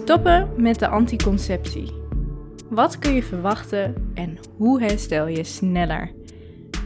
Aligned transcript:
Stoppen 0.00 0.62
met 0.62 0.78
de 0.78 0.88
anticonceptie. 0.88 1.92
Wat 2.70 2.98
kun 2.98 3.14
je 3.14 3.22
verwachten 3.22 4.10
en 4.14 4.38
hoe 4.56 4.82
herstel 4.82 5.26
je 5.26 5.44
sneller? 5.44 6.12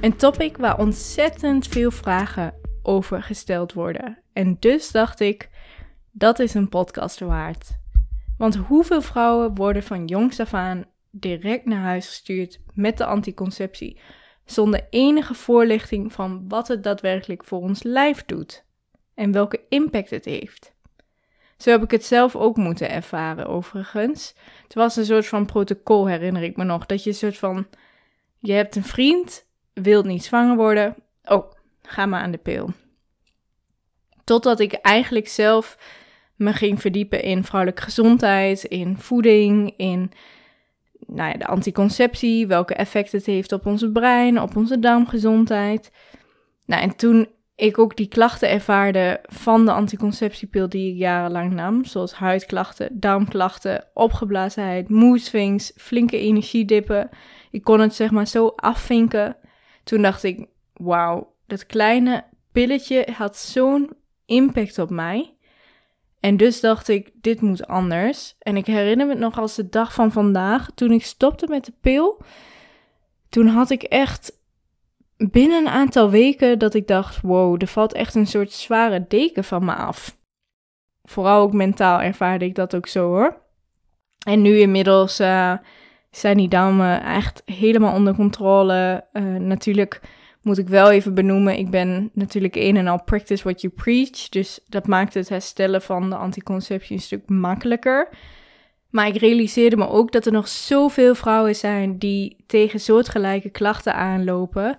Een 0.00 0.16
topic 0.16 0.56
waar 0.56 0.78
ontzettend 0.78 1.66
veel 1.66 1.90
vragen 1.90 2.54
over 2.82 3.22
gesteld 3.22 3.72
worden. 3.72 4.18
En 4.32 4.56
dus 4.60 4.90
dacht 4.90 5.20
ik, 5.20 5.50
dat 6.10 6.38
is 6.38 6.54
een 6.54 6.68
podcast 6.68 7.20
waard. 7.20 7.78
Want 8.38 8.56
hoeveel 8.56 9.02
vrouwen 9.02 9.54
worden 9.54 9.82
van 9.82 10.04
jongs 10.04 10.40
af 10.40 10.54
aan 10.54 10.84
direct 11.10 11.64
naar 11.64 11.82
huis 11.82 12.06
gestuurd 12.06 12.60
met 12.72 12.98
de 12.98 13.04
anticonceptie, 13.04 13.98
zonder 14.44 14.86
enige 14.90 15.34
voorlichting 15.34 16.12
van 16.12 16.44
wat 16.48 16.68
het 16.68 16.82
daadwerkelijk 16.82 17.44
voor 17.44 17.60
ons 17.60 17.82
lijf 17.82 18.24
doet 18.24 18.64
en 19.14 19.32
welke 19.32 19.60
impact 19.68 20.10
het 20.10 20.24
heeft? 20.24 20.73
Zo 21.64 21.70
heb 21.70 21.82
ik 21.82 21.90
het 21.90 22.04
zelf 22.04 22.36
ook 22.36 22.56
moeten 22.56 22.90
ervaren, 22.90 23.46
overigens. 23.46 24.34
Het 24.62 24.74
was 24.74 24.96
een 24.96 25.04
soort 25.04 25.26
van 25.26 25.46
protocol, 25.46 26.06
herinner 26.06 26.42
ik 26.42 26.56
me 26.56 26.64
nog. 26.64 26.86
Dat 26.86 27.04
je 27.04 27.10
een 27.10 27.16
soort 27.16 27.38
van. 27.38 27.66
Je 28.38 28.52
hebt 28.52 28.76
een 28.76 28.84
vriend, 28.84 29.46
wilt 29.72 30.04
niet 30.04 30.24
zwanger 30.24 30.56
worden. 30.56 30.94
Oh, 31.24 31.52
ga 31.82 32.06
maar 32.06 32.20
aan 32.20 32.30
de 32.30 32.38
pil. 32.38 32.70
Totdat 34.24 34.60
ik 34.60 34.72
eigenlijk 34.72 35.28
zelf 35.28 35.78
me 36.36 36.52
ging 36.52 36.80
verdiepen 36.80 37.22
in 37.22 37.44
vrouwelijke 37.44 37.82
gezondheid, 37.82 38.64
in 38.64 38.98
voeding, 38.98 39.74
in 39.76 40.12
nou 41.06 41.30
ja, 41.30 41.36
de 41.36 41.46
anticonceptie, 41.46 42.46
welke 42.46 42.74
effect 42.74 43.12
het 43.12 43.26
heeft 43.26 43.52
op 43.52 43.66
onze 43.66 43.90
brein, 43.90 44.40
op 44.40 44.56
onze 44.56 44.78
darmgezondheid. 44.78 45.90
Nou, 46.66 46.82
en 46.82 46.96
toen 46.96 47.28
ik 47.56 47.78
ook 47.78 47.96
die 47.96 48.08
klachten 48.08 48.50
ervaarde 48.50 49.20
van 49.22 49.64
de 49.64 49.72
anticonceptiepil 49.72 50.68
die 50.68 50.92
ik 50.92 50.98
jarenlang 50.98 51.52
nam, 51.52 51.84
zoals 51.84 52.14
huidklachten, 52.14 53.00
darmklachten, 53.00 53.84
opgeblazenheid, 53.94 54.88
moedswings, 54.88 55.72
flinke 55.76 56.18
energiedippen. 56.18 57.08
Ik 57.50 57.64
kon 57.64 57.80
het 57.80 57.94
zeg 57.94 58.10
maar 58.10 58.26
zo 58.26 58.52
afvinken. 58.56 59.36
Toen 59.84 60.02
dacht 60.02 60.22
ik, 60.22 60.46
wauw, 60.72 61.34
dat 61.46 61.66
kleine 61.66 62.24
pilletje 62.52 63.08
had 63.16 63.36
zo'n 63.36 63.90
impact 64.26 64.78
op 64.78 64.90
mij. 64.90 65.34
En 66.20 66.36
dus 66.36 66.60
dacht 66.60 66.88
ik, 66.88 67.10
dit 67.14 67.40
moet 67.40 67.66
anders. 67.66 68.34
En 68.38 68.56
ik 68.56 68.66
herinner 68.66 69.06
me 69.06 69.14
nog 69.14 69.38
als 69.38 69.54
de 69.54 69.68
dag 69.68 69.94
van 69.94 70.12
vandaag, 70.12 70.70
toen 70.74 70.92
ik 70.92 71.04
stopte 71.04 71.46
met 71.46 71.64
de 71.64 71.72
pil. 71.80 72.22
Toen 73.28 73.46
had 73.46 73.70
ik 73.70 73.82
echt 73.82 74.32
binnen 75.30 75.58
een 75.58 75.72
aantal 75.72 76.10
weken 76.10 76.58
dat 76.58 76.74
ik 76.74 76.86
dacht: 76.86 77.20
wow, 77.20 77.62
er 77.62 77.66
valt 77.66 77.92
echt 77.92 78.14
een 78.14 78.26
soort 78.26 78.52
zware 78.52 79.04
deken 79.08 79.44
van 79.44 79.64
me 79.64 79.74
af. 79.74 80.16
Vooral 81.02 81.40
ook 81.40 81.52
mentaal 81.52 82.00
ervaarde 82.00 82.44
ik 82.44 82.54
dat 82.54 82.74
ook 82.74 82.86
zo 82.86 83.06
hoor. 83.06 83.42
En 84.26 84.42
nu 84.42 84.58
inmiddels 84.58 85.20
uh, 85.20 85.52
zijn 86.10 86.36
die 86.36 86.48
dammen 86.48 87.02
echt 87.02 87.42
helemaal 87.44 87.94
onder 87.94 88.14
controle. 88.14 89.04
Uh, 89.12 89.22
natuurlijk 89.22 90.00
moet 90.44 90.58
ik 90.58 90.68
wel 90.68 90.90
even 90.90 91.14
benoemen, 91.14 91.58
ik 91.58 91.70
ben 91.70 92.10
natuurlijk 92.12 92.56
een 92.56 92.76
en 92.76 92.86
al 92.86 93.02
practice 93.02 93.42
what 93.42 93.60
you 93.60 93.72
preach. 93.72 94.28
Dus 94.28 94.60
dat 94.66 94.86
maakt 94.86 95.14
het 95.14 95.28
herstellen 95.28 95.82
van 95.82 96.10
de 96.10 96.16
anticonceptie 96.16 96.96
een 96.96 97.02
stuk 97.02 97.28
makkelijker. 97.28 98.08
Maar 98.90 99.06
ik 99.06 99.16
realiseerde 99.16 99.76
me 99.76 99.88
ook 99.88 100.12
dat 100.12 100.26
er 100.26 100.32
nog 100.32 100.48
zoveel 100.48 101.14
vrouwen 101.14 101.56
zijn 101.56 101.98
die 101.98 102.44
tegen 102.46 102.80
soortgelijke 102.80 103.50
klachten 103.50 103.94
aanlopen. 103.94 104.76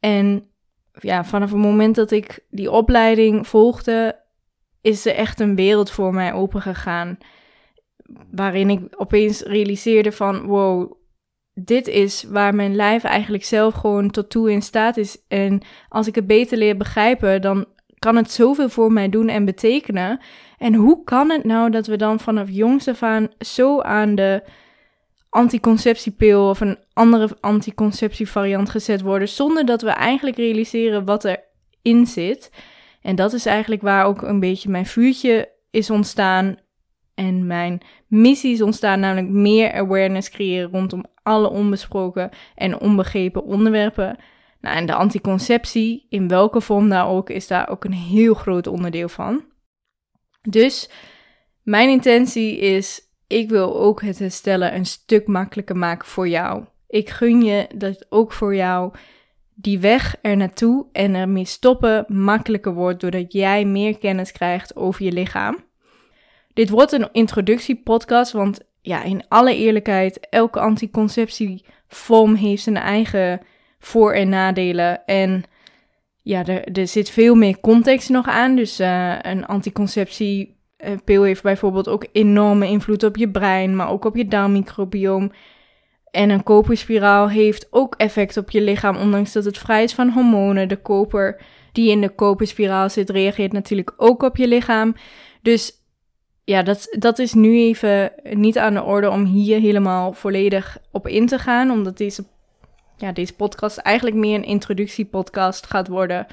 En 0.00 0.50
ja, 0.92 1.24
vanaf 1.24 1.50
het 1.50 1.58
moment 1.58 1.94
dat 1.94 2.10
ik 2.10 2.44
die 2.50 2.70
opleiding 2.70 3.46
volgde, 3.46 4.20
is 4.80 5.06
er 5.06 5.14
echt 5.14 5.40
een 5.40 5.54
wereld 5.54 5.90
voor 5.90 6.14
mij 6.14 6.32
opengegaan. 6.32 7.18
Waarin 8.30 8.70
ik 8.70 8.80
opeens 8.96 9.42
realiseerde 9.42 10.12
van 10.12 10.46
wow, 10.46 10.92
dit 11.54 11.86
is 11.88 12.22
waar 12.22 12.54
mijn 12.54 12.76
lijf 12.76 13.04
eigenlijk 13.04 13.44
zelf 13.44 13.74
gewoon 13.74 14.10
tot 14.10 14.30
toe 14.30 14.50
in 14.52 14.62
staat 14.62 14.96
is. 14.96 15.24
En 15.28 15.62
als 15.88 16.06
ik 16.06 16.14
het 16.14 16.26
beter 16.26 16.58
leer 16.58 16.76
begrijpen, 16.76 17.40
dan 17.40 17.66
kan 17.98 18.16
het 18.16 18.30
zoveel 18.30 18.68
voor 18.68 18.92
mij 18.92 19.08
doen 19.08 19.28
en 19.28 19.44
betekenen. 19.44 20.20
En 20.58 20.74
hoe 20.74 21.04
kan 21.04 21.30
het 21.30 21.44
nou 21.44 21.70
dat 21.70 21.86
we 21.86 21.96
dan 21.96 22.20
vanaf 22.20 22.48
jongs 22.50 22.88
af 22.88 23.02
aan 23.02 23.28
zo 23.38 23.80
aan 23.80 24.14
de 24.14 24.42
anticonceptiepil 25.28 26.48
of 26.48 26.60
een 26.60 26.78
andere 26.92 27.36
anticonceptievariant 27.40 28.70
gezet 28.70 29.00
worden, 29.00 29.28
zonder 29.28 29.66
dat 29.66 29.82
we 29.82 29.90
eigenlijk 29.90 30.36
realiseren 30.36 31.04
wat 31.04 31.24
erin 31.24 32.06
zit. 32.06 32.52
En 33.02 33.16
dat 33.16 33.32
is 33.32 33.46
eigenlijk 33.46 33.82
waar 33.82 34.04
ook 34.04 34.22
een 34.22 34.40
beetje 34.40 34.70
mijn 34.70 34.86
vuurtje 34.86 35.52
is 35.70 35.90
ontstaan 35.90 36.56
en 37.14 37.46
mijn 37.46 37.80
missie 38.06 38.52
is 38.52 38.62
ontstaan, 38.62 39.00
namelijk 39.00 39.28
meer 39.28 39.72
awareness 39.72 40.30
creëren 40.30 40.70
rondom 40.70 41.04
alle 41.22 41.50
onbesproken 41.50 42.30
en 42.54 42.80
onbegrepen 42.80 43.44
onderwerpen. 43.44 44.18
Nou, 44.60 44.76
en 44.76 44.86
de 44.86 44.94
anticonceptie, 44.94 46.06
in 46.08 46.28
welke 46.28 46.60
vorm 46.60 46.88
daar 46.88 47.08
ook, 47.08 47.30
is 47.30 47.46
daar 47.46 47.68
ook 47.68 47.84
een 47.84 47.92
heel 47.92 48.34
groot 48.34 48.66
onderdeel 48.66 49.08
van. 49.08 49.44
Dus 50.48 50.90
mijn 51.62 51.88
intentie 51.88 52.58
is 52.58 53.07
ik 53.28 53.48
wil 53.48 53.76
ook 53.80 54.02
het 54.02 54.18
herstellen 54.18 54.74
een 54.74 54.86
stuk 54.86 55.26
makkelijker 55.26 55.76
maken 55.76 56.08
voor 56.08 56.28
jou. 56.28 56.64
Ik 56.88 57.10
gun 57.10 57.42
je 57.42 57.66
dat 57.74 58.06
ook 58.08 58.32
voor 58.32 58.54
jou 58.54 58.92
die 59.54 59.78
weg 59.78 60.16
er 60.22 60.36
naartoe 60.36 60.86
en 60.92 61.14
ermee 61.14 61.44
stoppen 61.44 62.04
makkelijker 62.08 62.72
wordt 62.74 63.00
doordat 63.00 63.32
jij 63.32 63.64
meer 63.64 63.98
kennis 63.98 64.32
krijgt 64.32 64.76
over 64.76 65.04
je 65.04 65.12
lichaam. 65.12 65.64
Dit 66.52 66.70
wordt 66.70 66.92
een 66.92 67.08
introductiepodcast, 67.12 68.32
want 68.32 68.60
ja, 68.80 69.02
in 69.02 69.28
alle 69.28 69.56
eerlijkheid, 69.56 70.28
elke 70.30 70.60
anticonceptievorm 70.60 72.34
heeft 72.34 72.62
zijn 72.62 72.76
eigen 72.76 73.40
voor- 73.78 74.12
en 74.12 74.28
nadelen. 74.28 75.04
En 75.06 75.44
ja, 76.22 76.44
er, 76.46 76.78
er 76.78 76.86
zit 76.86 77.10
veel 77.10 77.34
meer 77.34 77.60
context 77.60 78.08
nog 78.08 78.26
aan. 78.26 78.56
Dus 78.56 78.80
uh, 78.80 79.18
een 79.22 79.46
anticonceptie 79.46 80.57
uh, 80.84 80.90
pil 81.04 81.22
heeft 81.22 81.42
bijvoorbeeld 81.42 81.88
ook 81.88 82.06
enorme 82.12 82.66
invloed 82.66 83.02
op 83.02 83.16
je 83.16 83.30
brein, 83.30 83.76
maar 83.76 83.90
ook 83.90 84.04
op 84.04 84.16
je 84.16 84.26
darmmicrobioom. 84.26 85.32
En 86.10 86.30
een 86.30 86.42
koperspiraal 86.42 87.28
heeft 87.28 87.66
ook 87.70 87.94
effect 87.94 88.36
op 88.36 88.50
je 88.50 88.60
lichaam, 88.60 88.96
ondanks 88.96 89.32
dat 89.32 89.44
het 89.44 89.58
vrij 89.58 89.82
is 89.82 89.94
van 89.94 90.10
hormonen. 90.10 90.68
De 90.68 90.76
koper 90.76 91.40
die 91.72 91.90
in 91.90 92.00
de 92.00 92.08
koperspiraal 92.08 92.90
zit, 92.90 93.10
reageert 93.10 93.52
natuurlijk 93.52 93.92
ook 93.96 94.22
op 94.22 94.36
je 94.36 94.48
lichaam. 94.48 94.94
Dus 95.42 95.72
ja, 96.44 96.62
dat, 96.62 96.96
dat 96.98 97.18
is 97.18 97.32
nu 97.32 97.56
even 97.56 98.12
niet 98.22 98.58
aan 98.58 98.74
de 98.74 98.82
orde 98.82 99.10
om 99.10 99.24
hier 99.24 99.60
helemaal 99.60 100.12
volledig 100.12 100.78
op 100.90 101.08
in 101.08 101.26
te 101.26 101.38
gaan, 101.38 101.70
omdat 101.70 101.98
deze, 101.98 102.24
ja, 102.96 103.12
deze 103.12 103.34
podcast 103.34 103.76
eigenlijk 103.76 104.16
meer 104.16 104.34
een 104.34 104.44
introductiepodcast 104.44 105.66
gaat 105.66 105.88
worden 105.88 106.26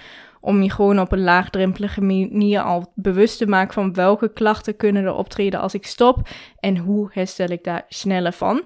om 0.46 0.62
je 0.62 0.72
gewoon 0.72 1.00
op 1.00 1.12
een 1.12 1.24
laagdrempelige 1.24 2.02
manier 2.02 2.62
al 2.62 2.92
bewust 2.96 3.38
te 3.38 3.48
maken 3.48 3.74
van 3.74 3.94
welke 3.94 4.34
klachten 4.34 4.76
kunnen 4.76 5.04
er 5.04 5.14
optreden 5.14 5.60
als 5.60 5.74
ik 5.74 5.86
stop 5.86 6.30
en 6.60 6.78
hoe 6.78 7.10
herstel 7.12 7.48
ik 7.48 7.64
daar 7.64 7.86
sneller 7.88 8.34
van. 8.34 8.62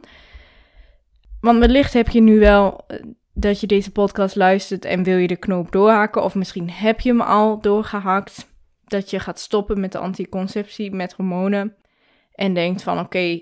Want 1.41 1.59
wellicht 1.59 1.94
heb 1.94 2.09
je 2.09 2.22
nu 2.22 2.40
wel 2.40 2.84
eh, 2.88 3.00
dat 3.34 3.59
je 3.59 3.67
deze 3.67 3.91
podcast 3.91 4.35
luistert 4.35 4.85
en 4.85 5.03
wil 5.03 5.17
je 5.17 5.28
de 5.28 5.35
knoop 5.35 5.72
doorhaken 5.72 6.23
of 6.23 6.35
misschien 6.35 6.69
heb 6.69 7.00
je 7.00 7.09
hem 7.09 7.22
al 7.22 7.62
doorgehakt 7.62 8.47
dat 8.85 9.09
je 9.09 9.19
gaat 9.19 9.40
stoppen 9.40 9.79
met 9.79 9.91
de 9.91 9.97
anticonceptie 9.97 10.91
met 10.91 11.13
hormonen 11.13 11.75
en 12.34 12.53
denkt 12.53 12.84
van 12.84 13.00
oké, 13.00 13.41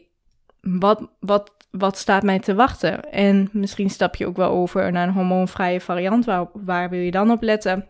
wat, 0.62 1.10
wat, 1.20 1.56
wat 1.72 1.98
staat 1.98 2.24
mij 2.24 2.40
te 2.40 2.56
wachten? 2.56 3.12
En 3.12 3.50
misschien 3.52 3.90
stap 3.90 4.16
je 4.16 4.28
ook 4.28 4.38
wel 4.38 4.50
over 4.50 4.92
naar 4.92 5.08
een 5.08 5.14
hormoonvrije 5.14 5.82
variant. 5.82 6.26
Waar, 6.26 6.48
waar 6.54 6.90
wil 6.90 7.00
je 7.00 7.12
dan 7.12 7.32
op 7.32 7.42
letten? 7.42 7.88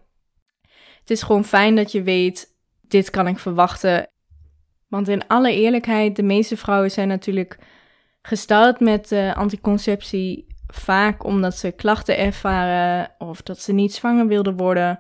Het 1.07 1.17
is 1.17 1.23
gewoon 1.23 1.45
fijn 1.45 1.75
dat 1.75 1.91
je 1.91 2.01
weet, 2.01 2.55
dit 2.81 3.09
kan 3.09 3.27
ik 3.27 3.39
verwachten. 3.39 4.07
Want 4.87 5.07
in 5.07 5.27
alle 5.27 5.51
eerlijkheid, 5.51 6.15
de 6.15 6.23
meeste 6.23 6.57
vrouwen 6.57 6.91
zijn 6.91 7.07
natuurlijk 7.07 7.57
gestart 8.21 8.79
met 8.79 9.11
uh, 9.11 9.35
anticonceptie 9.35 10.47
vaak 10.67 11.23
omdat 11.23 11.57
ze 11.57 11.71
klachten 11.71 12.17
ervaren 12.17 13.11
of 13.17 13.41
dat 13.41 13.61
ze 13.61 13.73
niet 13.73 13.93
zwanger 13.93 14.27
wilden 14.27 14.57
worden. 14.57 14.99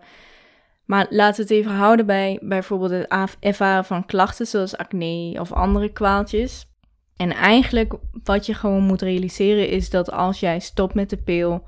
Maar 0.85 1.07
we 1.09 1.23
het 1.37 1.51
even 1.51 1.71
houden 1.71 2.05
bij 2.05 2.39
bijvoorbeeld 2.41 2.91
het 2.91 3.35
ervaren 3.39 3.85
van 3.85 4.05
klachten 4.05 4.47
zoals 4.47 4.77
acne 4.77 5.37
of 5.39 5.51
andere 5.51 5.91
kwaaltjes. 5.91 6.65
En 7.15 7.31
eigenlijk 7.31 7.93
wat 8.23 8.45
je 8.45 8.53
gewoon 8.53 8.83
moet 8.83 9.01
realiseren 9.01 9.69
is 9.69 9.89
dat 9.89 10.11
als 10.11 10.39
jij 10.39 10.59
stopt 10.59 10.93
met 10.93 11.09
de 11.09 11.17
pil, 11.17 11.63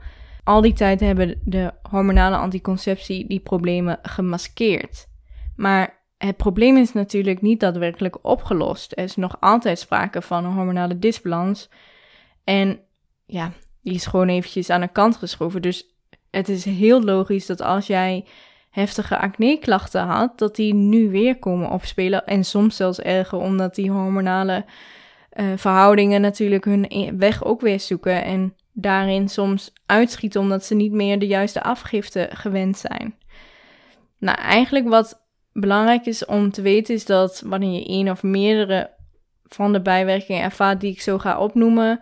al 0.49 0.61
die 0.61 0.73
tijd 0.73 0.99
hebben 0.99 1.41
de 1.43 1.73
hormonale 1.89 2.35
anticonceptie 2.35 3.27
die 3.27 3.39
problemen 3.39 3.99
gemaskeerd. 4.01 5.07
Maar 5.55 5.99
het 6.17 6.37
probleem 6.37 6.77
is 6.77 6.93
natuurlijk 6.93 7.41
niet 7.41 7.59
daadwerkelijk 7.59 8.17
opgelost. 8.21 8.91
Er 8.95 9.03
is 9.03 9.15
nog 9.15 9.37
altijd 9.39 9.79
sprake 9.79 10.21
van 10.21 10.45
een 10.45 10.51
hormonale 10.51 10.99
disbalans. 10.99 11.69
En 12.43 12.79
ja, 13.25 13.51
die 13.81 13.93
is 13.93 14.05
gewoon 14.05 14.27
eventjes 14.27 14.69
aan 14.69 14.81
de 14.81 14.87
kant 14.87 15.17
geschoven. 15.17 15.61
Dus 15.61 15.85
het 16.31 16.49
is 16.49 16.65
heel 16.65 17.03
logisch 17.03 17.45
dat 17.45 17.61
als 17.61 17.87
jij 17.87 18.25
heftige 18.69 19.17
acne-klachten 19.17 20.05
had, 20.05 20.37
dat 20.39 20.55
die 20.55 20.73
nu 20.73 21.09
weer 21.09 21.39
komen 21.39 21.69
opspelen. 21.69 22.25
En 22.25 22.43
soms 22.43 22.75
zelfs 22.75 22.99
erger, 22.99 23.39
omdat 23.39 23.75
die 23.75 23.91
hormonale 23.91 24.65
uh, 25.33 25.45
verhoudingen 25.55 26.21
natuurlijk 26.21 26.65
hun 26.65 27.13
weg 27.17 27.43
ook 27.43 27.61
weer 27.61 27.79
zoeken. 27.79 28.23
En 28.23 28.53
daarin 28.81 29.29
soms 29.29 29.73
uitschieten 29.85 30.41
omdat 30.41 30.65
ze 30.65 30.75
niet 30.75 30.91
meer 30.91 31.19
de 31.19 31.27
juiste 31.27 31.63
afgifte 31.63 32.29
gewend 32.33 32.77
zijn. 32.77 33.15
Nou, 34.17 34.37
eigenlijk 34.37 34.87
wat 34.87 35.21
belangrijk 35.53 36.05
is 36.05 36.25
om 36.25 36.51
te 36.51 36.61
weten 36.61 36.95
is 36.95 37.05
dat 37.05 37.43
wanneer 37.45 37.79
je 37.79 37.85
één 37.85 38.09
of 38.09 38.23
meerdere 38.23 38.89
van 39.47 39.73
de 39.73 39.81
bijwerkingen 39.81 40.43
ervaart 40.43 40.81
die 40.81 40.91
ik 40.91 41.01
zo 41.01 41.17
ga 41.17 41.39
opnoemen, 41.39 42.01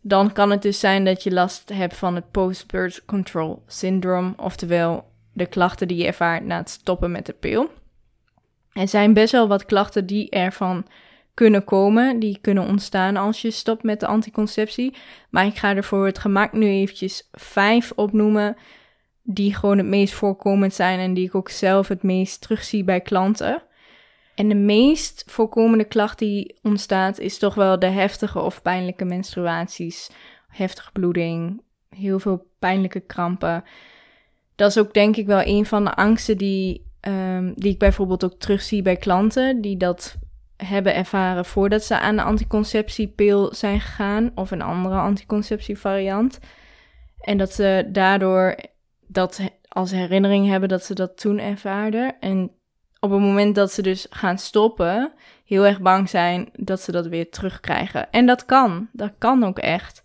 dan 0.00 0.32
kan 0.32 0.50
het 0.50 0.62
dus 0.62 0.80
zijn 0.80 1.04
dat 1.04 1.22
je 1.22 1.32
last 1.32 1.68
hebt 1.68 1.96
van 1.96 2.14
het 2.14 2.30
post-birth 2.30 3.04
control 3.04 3.62
syndrome, 3.66 4.32
oftewel 4.36 5.04
de 5.32 5.46
klachten 5.46 5.88
die 5.88 5.96
je 5.96 6.06
ervaart 6.06 6.44
na 6.44 6.56
het 6.56 6.70
stoppen 6.70 7.10
met 7.10 7.26
de 7.26 7.32
pil. 7.32 7.70
Er 8.72 8.88
zijn 8.88 9.12
best 9.12 9.32
wel 9.32 9.48
wat 9.48 9.64
klachten 9.64 10.06
die 10.06 10.30
ervan 10.30 10.86
kunnen 11.34 11.64
komen, 11.64 12.18
die 12.18 12.38
kunnen 12.40 12.66
ontstaan 12.66 13.16
als 13.16 13.42
je 13.42 13.50
stopt 13.50 13.82
met 13.82 14.00
de 14.00 14.06
anticonceptie. 14.06 14.94
Maar 15.30 15.46
ik 15.46 15.56
ga 15.56 15.76
er 15.76 15.84
voor 15.84 16.06
het 16.06 16.18
gemak 16.18 16.52
nu 16.52 16.66
eventjes 16.66 17.28
vijf 17.32 17.92
opnoemen 17.94 18.56
die 19.22 19.54
gewoon 19.54 19.78
het 19.78 19.86
meest 19.86 20.14
voorkomend 20.14 20.74
zijn 20.74 20.98
en 20.98 21.14
die 21.14 21.26
ik 21.26 21.34
ook 21.34 21.48
zelf 21.48 21.88
het 21.88 22.02
meest 22.02 22.40
terugzie 22.40 22.84
bij 22.84 23.00
klanten. 23.00 23.62
En 24.34 24.48
de 24.48 24.54
meest 24.54 25.24
voorkomende 25.26 25.84
klacht 25.84 26.18
die 26.18 26.58
ontstaat 26.62 27.18
is 27.18 27.38
toch 27.38 27.54
wel 27.54 27.78
de 27.78 27.86
heftige 27.86 28.40
of 28.40 28.62
pijnlijke 28.62 29.04
menstruaties, 29.04 30.10
heftige 30.48 30.92
bloeding, 30.92 31.62
heel 31.88 32.18
veel 32.18 32.46
pijnlijke 32.58 33.00
krampen. 33.00 33.64
Dat 34.54 34.70
is 34.70 34.78
ook 34.78 34.94
denk 34.94 35.16
ik 35.16 35.26
wel 35.26 35.42
een 35.44 35.66
van 35.66 35.84
de 35.84 35.94
angsten 35.94 36.38
die, 36.38 36.86
um, 37.08 37.52
die 37.56 37.72
ik 37.72 37.78
bijvoorbeeld 37.78 38.24
ook 38.24 38.38
terugzie 38.38 38.82
bij 38.82 38.96
klanten 38.96 39.60
die 39.60 39.76
dat 39.76 40.16
hebben 40.56 40.94
ervaren 40.94 41.44
voordat 41.44 41.84
ze 41.84 41.98
aan 41.98 42.16
de 42.16 42.22
anticonceptiepil 42.22 43.54
zijn 43.54 43.80
gegaan 43.80 44.30
of 44.34 44.50
een 44.50 44.62
andere 44.62 44.96
anticonceptievariant. 44.96 46.38
En 47.20 47.38
dat 47.38 47.52
ze 47.52 47.88
daardoor 47.92 48.56
dat 49.06 49.40
als 49.68 49.90
herinnering 49.90 50.48
hebben 50.48 50.68
dat 50.68 50.84
ze 50.84 50.94
dat 50.94 51.18
toen 51.18 51.38
ervaarden. 51.38 52.16
En 52.20 52.50
op 53.00 53.10
het 53.10 53.20
moment 53.20 53.54
dat 53.54 53.72
ze 53.72 53.82
dus 53.82 54.06
gaan 54.10 54.38
stoppen, 54.38 55.12
heel 55.44 55.66
erg 55.66 55.80
bang 55.80 56.08
zijn 56.08 56.48
dat 56.52 56.80
ze 56.80 56.92
dat 56.92 57.06
weer 57.06 57.30
terugkrijgen. 57.30 58.10
En 58.10 58.26
dat 58.26 58.44
kan, 58.44 58.88
dat 58.92 59.12
kan 59.18 59.44
ook 59.44 59.58
echt. 59.58 60.02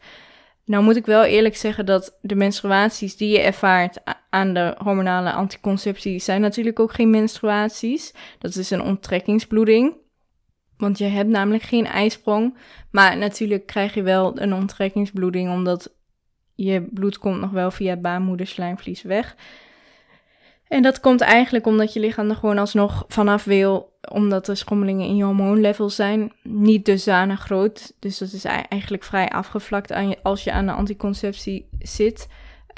Nou 0.66 0.84
moet 0.84 0.96
ik 0.96 1.06
wel 1.06 1.24
eerlijk 1.24 1.56
zeggen 1.56 1.86
dat 1.86 2.18
de 2.22 2.36
menstruaties 2.36 3.18
die 3.18 3.30
je 3.30 3.40
ervaart 3.40 3.98
aan 4.30 4.54
de 4.54 4.75
hormonale 4.78 5.31
anticonceptie 5.31 6.19
zijn 6.19 6.42
natuurlijk 6.42 6.80
ook 6.80 6.94
geen 6.94 7.10
menstruaties. 7.10 8.13
Dat 8.40 8.56
is 8.56 8.69
een 8.69 8.81
onttrekkingsbloeding. 8.81 9.96
Want 10.79 10.97
je 10.97 11.05
hebt 11.05 11.29
namelijk 11.29 11.63
geen 11.63 11.85
ijsprong. 11.85 12.57
Maar 12.91 13.17
natuurlijk 13.17 13.65
krijg 13.65 13.93
je 13.93 14.01
wel 14.01 14.41
een 14.41 14.53
onttrekkingsbloeding, 14.53 15.49
omdat 15.49 15.91
je 16.55 16.81
bloed 16.81 17.17
komt 17.17 17.39
nog 17.39 17.51
wel 17.51 17.71
via 17.71 17.89
het 17.89 18.01
baarmoederslijmvlies 18.01 19.01
weg. 19.01 19.35
En 20.67 20.81
dat 20.81 20.99
komt 20.99 21.21
eigenlijk 21.21 21.65
omdat 21.65 21.93
je 21.93 21.99
lichaam 21.99 22.29
er 22.29 22.35
gewoon 22.35 22.57
alsnog 22.57 23.05
vanaf 23.07 23.43
wil, 23.43 23.97
omdat 24.11 24.45
de 24.45 24.55
schommelingen 24.55 25.07
in 25.07 25.15
je 25.15 25.23
hormoonlevel 25.23 25.89
zijn 25.89 26.31
niet 26.43 26.85
dusdanig 26.85 27.39
groot. 27.39 27.93
Dus 27.99 28.17
dat 28.17 28.31
is 28.31 28.43
eigenlijk 28.43 29.03
vrij 29.03 29.27
afgevlakt 29.29 29.93
als 30.23 30.43
je 30.43 30.51
aan 30.51 30.65
de 30.65 30.71
anticonceptie 30.71 31.69
zit. 31.79 32.27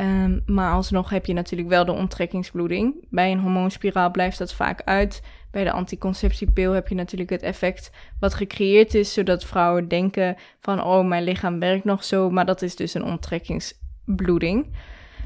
Um, 0.02 0.44
maar 0.46 0.74
alsnog 0.74 1.10
heb 1.10 1.26
je 1.26 1.34
natuurlijk 1.34 1.70
wel 1.70 1.86
de 1.86 1.92
onttrekkingsbloeding. 1.92 3.08
Bij 3.10 3.32
een 3.32 3.40
hormoonspiraal 3.40 4.12
blijft 4.12 4.38
dat 4.38 4.54
vaak 4.54 4.82
uit. 4.82 5.22
Bij 5.52 5.64
de 5.64 5.72
anticonceptiepil 5.72 6.72
heb 6.72 6.88
je 6.88 6.96
natuurlijk 6.96 7.30
het 7.30 7.42
effect 7.42 7.92
wat 8.20 8.34
gecreëerd 8.34 8.96
is, 8.96 9.14
zodat 9.14 9.44
vrouwen 9.44 9.88
denken 9.88 10.36
van 10.60 10.84
oh, 10.84 11.08
mijn 11.08 11.24
lichaam 11.24 11.60
werkt 11.60 11.84
nog 11.84 12.04
zo, 12.04 12.30
maar 12.30 12.46
dat 12.46 12.62
is 12.62 12.76
dus 12.76 12.94
een 12.94 13.04
onttrekkingsbloeding. 13.04 14.76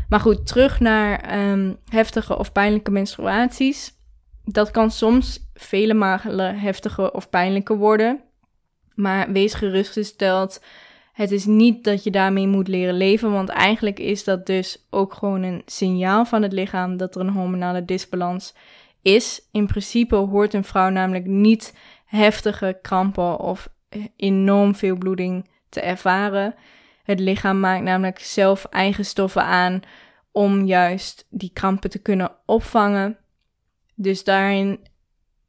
Maar 0.10 0.20
goed, 0.20 0.48
terug 0.48 0.80
naar 0.80 1.40
um, 1.52 1.78
heftige 1.90 2.38
of 2.38 2.52
pijnlijke 2.52 2.92
menstruaties. 2.92 3.94
Dat 4.44 4.72
kan 4.72 4.92
soms 4.92 5.50
vele 5.54 5.94
malen 5.94 6.60
heftiger 6.60 7.12
of 7.12 7.30
pijnlijker 7.30 7.78
worden. 7.78 8.22
Maar 8.96 9.32
wees 9.32 9.54
gerustgesteld, 9.54 10.62
het 11.14 11.32
is 11.32 11.46
niet 11.46 11.84
dat 11.84 12.04
je 12.04 12.12
daarmee 12.12 12.48
moet 12.48 12.68
leren 12.68 12.98
leven, 12.98 13.32
want 13.32 13.50
eigenlijk 13.50 14.00
is 14.00 14.24
dat 14.24 14.46
dus 14.46 14.86
ook 14.90 15.14
gewoon 15.14 15.44
een 15.44 15.62
signaal 15.66 16.26
van 16.26 16.42
het 16.42 16.54
lichaam 16.54 16.98
dat 16.98 17.16
er 17.16 17.22
een 17.22 17.30
hormonale 17.30 17.86
disbalans 17.86 18.54
is. 19.06 19.48
In 19.52 19.68
principe 19.68 20.16
hoort 20.16 20.54
een 20.54 20.64
vrouw 20.64 20.90
namelijk 20.90 21.26
niet 21.26 21.74
heftige 22.06 22.80
krampen 22.82 23.40
of 23.40 23.70
enorm 24.16 24.76
veel 24.76 24.98
bloeding 24.98 25.50
te 25.70 25.82
ervaren. 25.82 26.56
Het 27.04 27.20
lichaam 27.20 27.60
maakt 27.60 27.84
namelijk 27.84 28.20
zelf 28.20 28.66
eigen 28.66 29.06
stoffen 29.06 29.44
aan 29.44 29.80
om 30.32 30.66
juist 30.66 31.28
die 31.30 31.52
krampen 31.54 31.90
te 31.90 32.02
kunnen 32.02 32.32
opvangen. 32.46 33.18
Dus 33.96 34.24
daarin, 34.24 34.80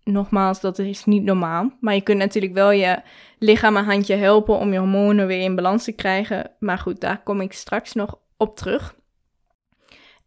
nogmaals, 0.04 0.60
dat 0.60 0.78
is 0.78 1.04
niet 1.04 1.22
normaal. 1.22 1.76
Maar 1.80 1.94
je 1.94 2.00
kunt 2.00 2.18
natuurlijk 2.18 2.54
wel 2.54 2.70
je 2.70 3.00
lichaam 3.38 3.76
een 3.76 3.84
handje 3.84 4.14
helpen 4.14 4.58
om 4.58 4.72
je 4.72 4.78
hormonen 4.78 5.26
weer 5.26 5.42
in 5.42 5.54
balans 5.54 5.84
te 5.84 5.92
krijgen. 5.92 6.50
Maar 6.58 6.78
goed, 6.78 7.00
daar 7.00 7.22
kom 7.22 7.40
ik 7.40 7.52
straks 7.52 7.92
nog 7.92 8.18
op 8.36 8.56
terug. 8.56 8.94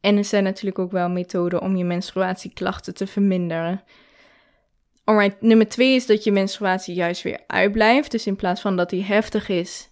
En 0.01 0.17
er 0.17 0.25
zijn 0.25 0.43
natuurlijk 0.43 0.79
ook 0.79 0.91
wel 0.91 1.09
methoden 1.09 1.61
om 1.61 1.75
je 1.75 1.83
menstruatieklachten 1.83 2.93
te 2.93 3.07
verminderen. 3.07 3.83
Alright, 5.03 5.41
nummer 5.41 5.67
twee 5.67 5.95
is 5.95 6.05
dat 6.05 6.23
je 6.23 6.31
menstruatie 6.31 6.93
juist 6.93 7.21
weer 7.21 7.43
uitblijft. 7.47 8.11
Dus 8.11 8.27
in 8.27 8.35
plaats 8.35 8.61
van 8.61 8.77
dat 8.77 8.89
die 8.89 9.03
heftig 9.03 9.49
is, 9.49 9.89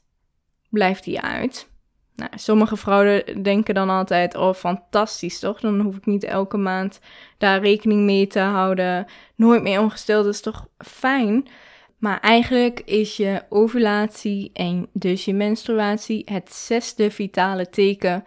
blijft 0.69 1.03
die 1.03 1.21
uit. 1.21 1.69
Nou, 2.15 2.31
sommige 2.35 2.77
vrouwen 2.77 3.43
denken 3.43 3.73
dan 3.73 3.89
altijd, 3.89 4.35
oh 4.35 4.53
fantastisch 4.53 5.39
toch? 5.39 5.59
Dan 5.59 5.79
hoef 5.79 5.95
ik 5.95 6.05
niet 6.05 6.23
elke 6.23 6.57
maand 6.57 6.99
daar 7.37 7.61
rekening 7.61 8.03
mee 8.03 8.27
te 8.27 8.39
houden. 8.39 9.05
Nooit 9.35 9.61
meer 9.61 9.79
ongesteld, 9.79 10.23
dat 10.23 10.33
is 10.33 10.41
toch 10.41 10.67
fijn? 10.77 11.47
Maar 11.97 12.19
eigenlijk 12.19 12.79
is 12.79 13.17
je 13.17 13.43
ovulatie 13.49 14.49
en 14.53 14.87
dus 14.93 15.25
je 15.25 15.33
menstruatie 15.33 16.21
het 16.25 16.53
zesde 16.53 17.11
vitale 17.11 17.69
teken 17.69 18.23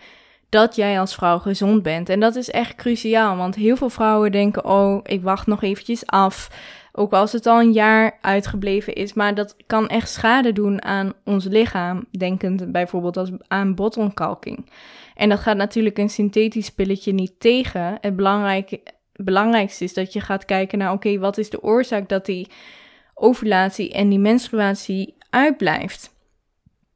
dat 0.51 0.77
jij 0.77 1.01
als 1.01 1.15
vrouw 1.15 1.39
gezond 1.39 1.83
bent. 1.83 2.09
En 2.09 2.21
dat 2.21 2.37
is 2.37 2.51
echt 2.51 2.75
cruciaal, 2.75 3.37
want 3.37 3.55
heel 3.55 3.77
veel 3.77 3.91
vrouwen 3.91 4.33
denken: 4.33 4.65
oh, 4.65 5.01
ik 5.03 5.23
wacht 5.23 5.47
nog 5.47 5.63
eventjes 5.63 6.07
af. 6.07 6.51
Ook 6.93 7.13
als 7.13 7.33
het 7.33 7.47
al 7.47 7.61
een 7.61 7.73
jaar 7.73 8.19
uitgebleven 8.21 8.95
is. 8.95 9.13
Maar 9.13 9.35
dat 9.35 9.57
kan 9.67 9.89
echt 9.89 10.11
schade 10.11 10.53
doen 10.53 10.83
aan 10.83 11.13
ons 11.25 11.45
lichaam. 11.45 12.05
Denkend 12.11 12.73
bijvoorbeeld 12.73 13.17
als 13.17 13.31
aan 13.49 13.75
botontkalking. 13.75 14.71
En 15.15 15.29
dat 15.29 15.39
gaat 15.39 15.57
natuurlijk 15.57 15.99
een 15.99 16.09
synthetisch 16.09 16.71
pilletje 16.71 17.13
niet 17.13 17.41
tegen. 17.41 17.99
Het 18.01 18.17
belangrijkste 19.13 19.85
is 19.85 19.95
dat 19.95 20.13
je 20.13 20.21
gaat 20.21 20.45
kijken 20.45 20.79
naar: 20.79 20.93
oké, 20.93 21.19
wat 21.19 21.39
is 21.39 21.51
de 21.51 21.63
oorzaak 21.63 22.09
dat 22.09 22.27
die 22.27 22.51
ovulatie 23.15 23.93
en 23.93 24.09
die 24.09 24.19
menstruatie 24.19 25.15
uitblijft? 25.31 26.15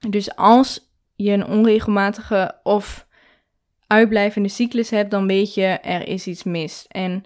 Dus 0.08 0.36
als 0.36 0.80
je 1.16 1.30
een 1.32 1.46
onregelmatige 1.46 2.54
of 2.62 3.03
uitblijvende 3.94 4.48
cyclus 4.48 4.90
hebt, 4.90 5.10
dan 5.10 5.26
weet 5.26 5.54
je 5.54 5.64
er 5.66 6.08
is 6.08 6.26
iets 6.26 6.42
mis. 6.42 6.84
En 6.88 7.24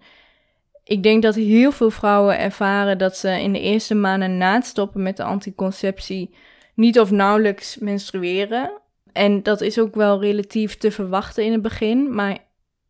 ik 0.85 1.03
denk 1.03 1.23
dat 1.23 1.35
heel 1.35 1.73
veel 1.73 1.91
vrouwen 1.91 2.39
ervaren 2.39 2.99
dat 2.99 3.17
ze 3.17 3.43
in 3.43 3.53
de 3.53 3.61
eerste 3.61 3.95
maanden 3.95 4.37
na 4.37 4.55
het 4.55 4.67
stoppen 4.67 5.03
met 5.03 5.17
de 5.17 5.23
anticonceptie 5.23 6.35
niet 6.75 7.01
of 7.01 7.11
nauwelijks 7.11 7.79
menstrueren. 7.79 8.73
En 9.13 9.43
dat 9.43 9.61
is 9.61 9.79
ook 9.79 9.95
wel 9.95 10.21
relatief 10.21 10.77
te 10.77 10.91
verwachten 10.91 11.45
in 11.45 11.53
het 11.53 11.63
begin, 11.63 12.15
maar 12.15 12.39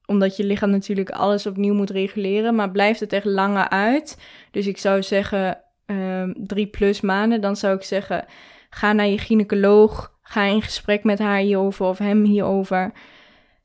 omdat 0.07 0.37
je 0.37 0.45
lichaam 0.45 0.71
natuurlijk 0.71 1.11
alles 1.11 1.47
opnieuw 1.47 1.75
moet 1.75 1.91
reguleren, 1.91 2.55
maar 2.55 2.71
blijft 2.71 3.01
het 3.01 3.13
echt 3.13 3.25
langer 3.25 3.69
uit. 3.69 4.19
Dus 4.51 4.67
ik 4.67 4.79
zou 4.79 5.03
zeggen 5.03 5.61
uh, 5.87 6.23
drie 6.37 6.67
plus 6.67 7.01
maanden, 7.01 7.41
dan 7.41 7.57
zou 7.57 7.77
ik 7.77 7.83
zeggen 7.83 8.25
ga 8.71 8.93
naar 8.93 9.07
je 9.07 9.19
gynaecoloog, 9.19 10.13
ga 10.23 10.43
in 10.43 10.63
gesprek 10.63 11.05
met 11.05 11.19
haar 11.19 11.39
hierover 11.39 11.87
of 11.87 11.99
hem 11.99 12.25
hierover. 12.25 12.93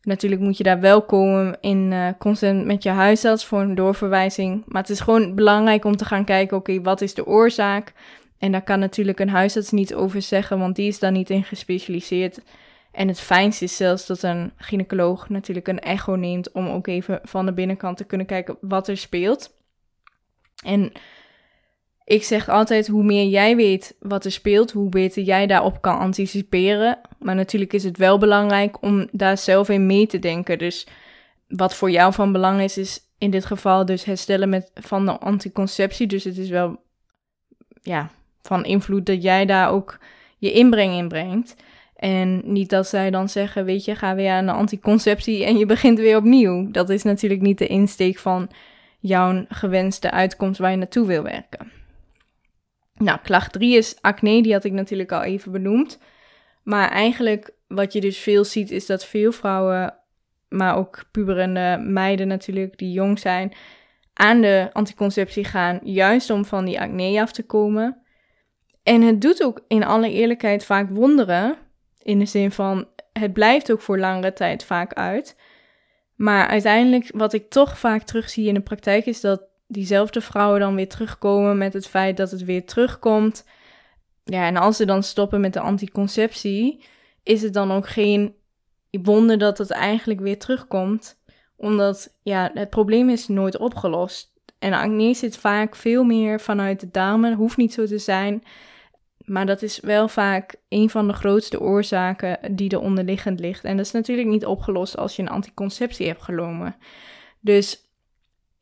Natuurlijk 0.03 0.41
moet 0.41 0.57
je 0.57 0.63
daar 0.63 0.79
wel 0.79 1.01
komen 1.01 1.57
in 1.61 1.91
uh, 1.91 2.09
consent 2.19 2.65
met 2.65 2.83
je 2.83 2.89
huisarts 2.89 3.45
voor 3.45 3.61
een 3.61 3.75
doorverwijzing. 3.75 4.63
Maar 4.65 4.81
het 4.81 4.91
is 4.91 4.99
gewoon 4.99 5.35
belangrijk 5.35 5.85
om 5.85 5.95
te 5.95 6.05
gaan 6.05 6.25
kijken, 6.25 6.57
oké, 6.57 6.81
wat 6.81 7.01
is 7.01 7.13
de 7.13 7.25
oorzaak? 7.25 7.93
En 8.37 8.51
daar 8.51 8.63
kan 8.63 8.79
natuurlijk 8.79 9.19
een 9.19 9.29
huisarts 9.29 9.71
niet 9.71 9.93
over 9.93 10.21
zeggen, 10.21 10.59
want 10.59 10.75
die 10.75 10.87
is 10.87 10.99
daar 10.99 11.11
niet 11.11 11.29
in 11.29 11.43
gespecialiseerd. 11.43 12.41
En 12.91 13.07
het 13.07 13.19
fijnste 13.19 13.63
is 13.63 13.75
zelfs 13.75 14.05
dat 14.05 14.23
een 14.23 14.51
gynaecoloog 14.57 15.29
natuurlijk 15.29 15.67
een 15.67 15.79
echo 15.79 16.15
neemt 16.15 16.51
om 16.51 16.67
ook 16.67 16.87
even 16.87 17.19
van 17.23 17.45
de 17.45 17.53
binnenkant 17.53 17.97
te 17.97 18.03
kunnen 18.03 18.27
kijken 18.27 18.57
wat 18.61 18.87
er 18.87 18.97
speelt. 18.97 19.55
En 20.65 20.91
ik 22.05 22.23
zeg 22.23 22.49
altijd, 22.49 22.87
hoe 22.87 23.03
meer 23.03 23.27
jij 23.27 23.55
weet 23.55 23.95
wat 23.99 24.25
er 24.25 24.31
speelt, 24.31 24.71
hoe 24.71 24.89
beter 24.89 25.23
jij 25.23 25.47
daarop 25.47 25.81
kan 25.81 25.99
anticiperen. 25.99 26.99
Maar 27.19 27.35
natuurlijk 27.35 27.73
is 27.73 27.83
het 27.83 27.97
wel 27.97 28.17
belangrijk 28.17 28.81
om 28.81 29.07
daar 29.11 29.37
zelf 29.37 29.69
in 29.69 29.85
mee 29.85 30.07
te 30.07 30.19
denken. 30.19 30.57
Dus 30.57 30.87
wat 31.47 31.75
voor 31.75 31.91
jou 31.91 32.13
van 32.13 32.31
belang 32.31 32.61
is, 32.61 32.77
is 32.77 32.99
in 33.17 33.29
dit 33.29 33.45
geval 33.45 33.85
dus 33.85 34.03
herstellen 34.03 34.49
met, 34.49 34.71
van 34.73 35.05
de 35.05 35.17
anticonceptie. 35.17 36.07
Dus 36.07 36.23
het 36.23 36.37
is 36.37 36.49
wel 36.49 36.79
ja, 37.81 38.09
van 38.41 38.65
invloed 38.65 39.05
dat 39.05 39.23
jij 39.23 39.45
daar 39.45 39.69
ook 39.69 39.99
je 40.37 40.51
inbreng 40.51 40.93
in 40.93 41.07
brengt. 41.07 41.55
En 41.95 42.41
niet 42.45 42.69
dat 42.69 42.87
zij 42.87 43.09
dan 43.09 43.29
zeggen, 43.29 43.65
weet 43.65 43.85
je, 43.85 43.95
ga 43.95 44.15
weer 44.15 44.31
aan 44.31 44.45
de 44.45 44.51
anticonceptie 44.51 45.45
en 45.45 45.57
je 45.57 45.65
begint 45.65 45.99
weer 45.99 46.17
opnieuw. 46.17 46.71
Dat 46.71 46.89
is 46.89 47.03
natuurlijk 47.03 47.41
niet 47.41 47.57
de 47.57 47.67
insteek 47.67 48.17
van 48.17 48.49
jouw 48.99 49.45
gewenste 49.49 50.11
uitkomst 50.11 50.59
waar 50.59 50.71
je 50.71 50.77
naartoe 50.77 51.07
wil 51.07 51.23
werken. 51.23 51.82
Nou, 53.03 53.19
klacht 53.23 53.51
3 53.51 53.77
is 53.77 53.95
acne, 54.01 54.41
die 54.41 54.53
had 54.53 54.63
ik 54.63 54.71
natuurlijk 54.71 55.11
al 55.11 55.23
even 55.23 55.51
benoemd. 55.51 55.99
Maar 56.63 56.89
eigenlijk 56.89 57.51
wat 57.67 57.93
je 57.93 58.01
dus 58.01 58.17
veel 58.17 58.43
ziet 58.43 58.71
is 58.71 58.85
dat 58.85 59.05
veel 59.05 59.31
vrouwen, 59.31 59.95
maar 60.49 60.75
ook 60.75 61.03
puberende 61.11 61.77
meiden 61.81 62.27
natuurlijk 62.27 62.77
die 62.77 62.91
jong 62.91 63.19
zijn, 63.19 63.53
aan 64.13 64.41
de 64.41 64.69
anticonceptie 64.73 65.43
gaan, 65.43 65.79
juist 65.83 66.29
om 66.29 66.45
van 66.45 66.65
die 66.65 66.79
acne 66.79 67.21
af 67.21 67.31
te 67.31 67.45
komen. 67.45 67.97
En 68.83 69.01
het 69.01 69.21
doet 69.21 69.43
ook 69.43 69.63
in 69.67 69.83
alle 69.83 70.11
eerlijkheid 70.11 70.65
vaak 70.65 70.89
wonderen, 70.89 71.57
in 71.97 72.19
de 72.19 72.25
zin 72.25 72.51
van 72.51 72.87
het 73.13 73.33
blijft 73.33 73.71
ook 73.71 73.81
voor 73.81 73.99
langere 73.99 74.33
tijd 74.33 74.65
vaak 74.65 74.93
uit. 74.93 75.39
Maar 76.15 76.47
uiteindelijk, 76.47 77.09
wat 77.15 77.33
ik 77.33 77.49
toch 77.49 77.77
vaak 77.77 78.03
terugzie 78.03 78.47
in 78.47 78.53
de 78.53 78.61
praktijk, 78.61 79.05
is 79.05 79.21
dat 79.21 79.41
diezelfde 79.73 80.21
vrouwen 80.21 80.59
dan 80.59 80.75
weer 80.75 80.89
terugkomen 80.89 81.57
met 81.57 81.73
het 81.73 81.87
feit 81.87 82.17
dat 82.17 82.31
het 82.31 82.43
weer 82.43 82.65
terugkomt. 82.65 83.45
Ja, 84.23 84.47
en 84.47 84.57
als 84.57 84.77
ze 84.77 84.85
dan 84.85 85.03
stoppen 85.03 85.41
met 85.41 85.53
de 85.53 85.59
anticonceptie, 85.59 86.83
is 87.23 87.41
het 87.41 87.53
dan 87.53 87.71
ook 87.71 87.87
geen 87.87 88.35
wonder 88.91 89.37
dat 89.37 89.57
het 89.57 89.71
eigenlijk 89.71 90.19
weer 90.19 90.39
terugkomt. 90.39 91.21
Omdat 91.55 92.17
ja, 92.23 92.51
het 92.53 92.69
probleem 92.69 93.09
is 93.09 93.27
nooit 93.27 93.57
opgelost. 93.57 94.33
En 94.59 94.73
acne 94.73 95.13
zit 95.13 95.37
vaak 95.37 95.75
veel 95.75 96.03
meer 96.03 96.39
vanuit 96.39 96.79
de 96.79 96.89
darmen. 96.91 97.33
Hoeft 97.33 97.57
niet 97.57 97.73
zo 97.73 97.85
te 97.85 97.97
zijn. 97.97 98.43
Maar 99.17 99.45
dat 99.45 99.61
is 99.61 99.79
wel 99.79 100.07
vaak 100.07 100.55
een 100.69 100.89
van 100.89 101.07
de 101.07 101.13
grootste 101.13 101.61
oorzaken 101.61 102.55
die 102.55 102.69
er 102.69 102.79
onderliggend 102.79 103.39
ligt. 103.39 103.63
En 103.63 103.77
dat 103.77 103.85
is 103.85 103.91
natuurlijk 103.91 104.27
niet 104.27 104.45
opgelost 104.45 104.97
als 104.97 105.15
je 105.15 105.21
een 105.21 105.29
anticonceptie 105.29 106.07
hebt 106.07 106.21
genomen. 106.21 106.75
Dus 107.39 107.82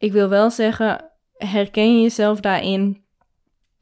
ik 0.01 0.12
wil 0.12 0.29
wel 0.29 0.50
zeggen, 0.50 1.12
herken 1.38 1.96
je 1.96 2.01
jezelf 2.01 2.39
daarin. 2.39 3.03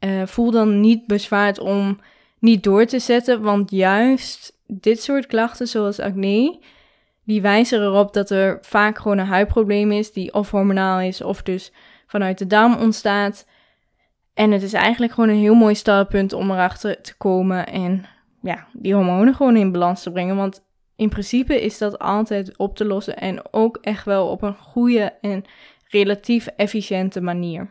Uh, 0.00 0.26
voel 0.26 0.50
dan 0.50 0.80
niet 0.80 1.06
bezwaard 1.06 1.58
om 1.58 1.98
niet 2.38 2.62
door 2.62 2.86
te 2.86 2.98
zetten, 2.98 3.42
want 3.42 3.70
juist 3.70 4.58
dit 4.66 5.02
soort 5.02 5.26
klachten, 5.26 5.66
zoals 5.68 6.00
acne, 6.00 6.58
die 7.24 7.42
wijzen 7.42 7.82
erop 7.82 8.12
dat 8.12 8.30
er 8.30 8.58
vaak 8.60 8.98
gewoon 8.98 9.18
een 9.18 9.26
huidprobleem 9.26 9.92
is, 9.92 10.12
die 10.12 10.34
of 10.34 10.50
hormonaal 10.50 11.00
is 11.00 11.22
of 11.22 11.42
dus 11.42 11.72
vanuit 12.06 12.38
de 12.38 12.46
darm 12.46 12.74
ontstaat. 12.74 13.46
En 14.34 14.50
het 14.50 14.62
is 14.62 14.72
eigenlijk 14.72 15.12
gewoon 15.12 15.30
een 15.30 15.40
heel 15.40 15.54
mooi 15.54 15.74
startpunt 15.74 16.32
om 16.32 16.50
erachter 16.50 17.00
te 17.00 17.16
komen 17.16 17.66
en 17.66 18.06
ja, 18.42 18.66
die 18.72 18.94
hormonen 18.94 19.34
gewoon 19.34 19.56
in 19.56 19.72
balans 19.72 20.02
te 20.02 20.10
brengen. 20.10 20.36
Want 20.36 20.62
in 20.96 21.08
principe 21.08 21.60
is 21.60 21.78
dat 21.78 21.98
altijd 21.98 22.56
op 22.56 22.76
te 22.76 22.84
lossen 22.84 23.16
en 23.16 23.42
ook 23.50 23.78
echt 23.80 24.04
wel 24.04 24.28
op 24.28 24.42
een 24.42 24.56
goede 24.56 25.12
en 25.20 25.44
relatief 25.90 26.46
efficiënte 26.46 27.20
manier. 27.20 27.70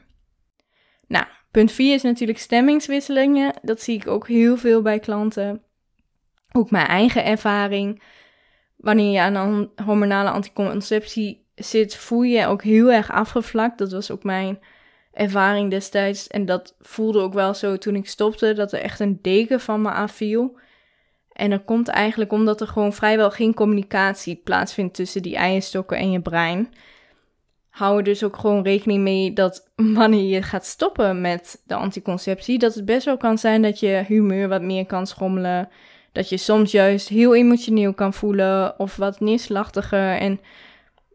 Nou, 1.08 1.26
punt 1.52 1.72
4 1.72 1.94
is 1.94 2.02
natuurlijk 2.02 2.40
stemmingswisselingen. 2.40 3.54
Dat 3.62 3.82
zie 3.82 3.96
ik 3.96 4.08
ook 4.08 4.28
heel 4.28 4.58
veel 4.58 4.82
bij 4.82 5.00
klanten. 5.00 5.64
Ook 6.52 6.72
mijn 6.72 6.88
eigen 6.88 7.26
ervaring. 7.26 8.04
Wanneer 8.78 9.12
je 9.12 9.22
aan 9.22 9.36
een 9.36 9.72
hormonale 9.86 10.30
anticonceptie 10.30 11.48
zit, 11.56 11.96
voel 11.96 12.22
je 12.22 12.38
je 12.38 12.48
ook 12.48 12.64
heel 12.64 12.92
erg 12.92 13.12
afgevlakt. 13.12 13.78
Dat 13.78 13.92
was 13.92 14.12
ook 14.12 14.24
mijn 14.24 14.60
ervaring 15.12 15.70
destijds. 15.70 16.28
En 16.28 16.46
dat 16.46 16.76
voelde 16.80 17.20
ook 17.20 17.34
wel 17.34 17.54
zo 17.54 17.78
toen 17.78 17.96
ik 17.96 18.08
stopte, 18.08 18.54
dat 18.54 18.72
er 18.72 18.80
echt 18.80 19.00
een 19.00 19.20
deken 19.22 19.60
van 19.60 19.82
me 19.82 19.92
afviel. 19.92 20.60
En 21.32 21.50
dat 21.50 21.66
komt 21.66 21.88
eigenlijk 21.88 22.32
omdat 22.32 22.62
er 22.62 22.68
gewoon 22.68 22.94
vrijwel 22.94 23.32
geen 23.32 23.54
communicatie 23.54 24.36
plaatsvindt 24.36 24.94
tussen 24.94 25.22
die 25.22 25.36
eierstokken 25.36 25.98
en 25.98 26.12
je 26.12 26.22
brein. 26.22 26.74
Hou 27.70 27.98
er 27.98 28.04
dus 28.04 28.24
ook 28.24 28.38
gewoon 28.38 28.64
rekening 28.64 29.04
mee 29.04 29.34
dat 29.34 29.70
wanneer 29.76 30.36
je 30.36 30.42
gaat 30.42 30.66
stoppen 30.66 31.22
met 31.22 31.62
de 31.66 31.76
anticonceptie, 31.76 32.60
dat 32.60 32.76
het 32.76 32.86
best 32.86 33.06
wel 33.06 33.18
kan 33.18 33.38
zijn 33.38 33.62
dat 33.62 33.80
je 33.80 34.04
humeur 34.08 34.48
wat 34.48 34.62
meer 34.62 34.86
kan 34.86 35.08
schommelen. 35.08 35.70
Dat 36.12 36.30
je 36.30 36.38
soms 36.38 36.72
juist 36.72 37.08
heel 37.08 37.36
emotioneel 37.36 37.94
kan 37.94 38.14
voelen 38.14 38.80
of 38.80 38.96
wat 38.96 39.20
neerslachtiger. 39.20 40.18
En 40.18 40.40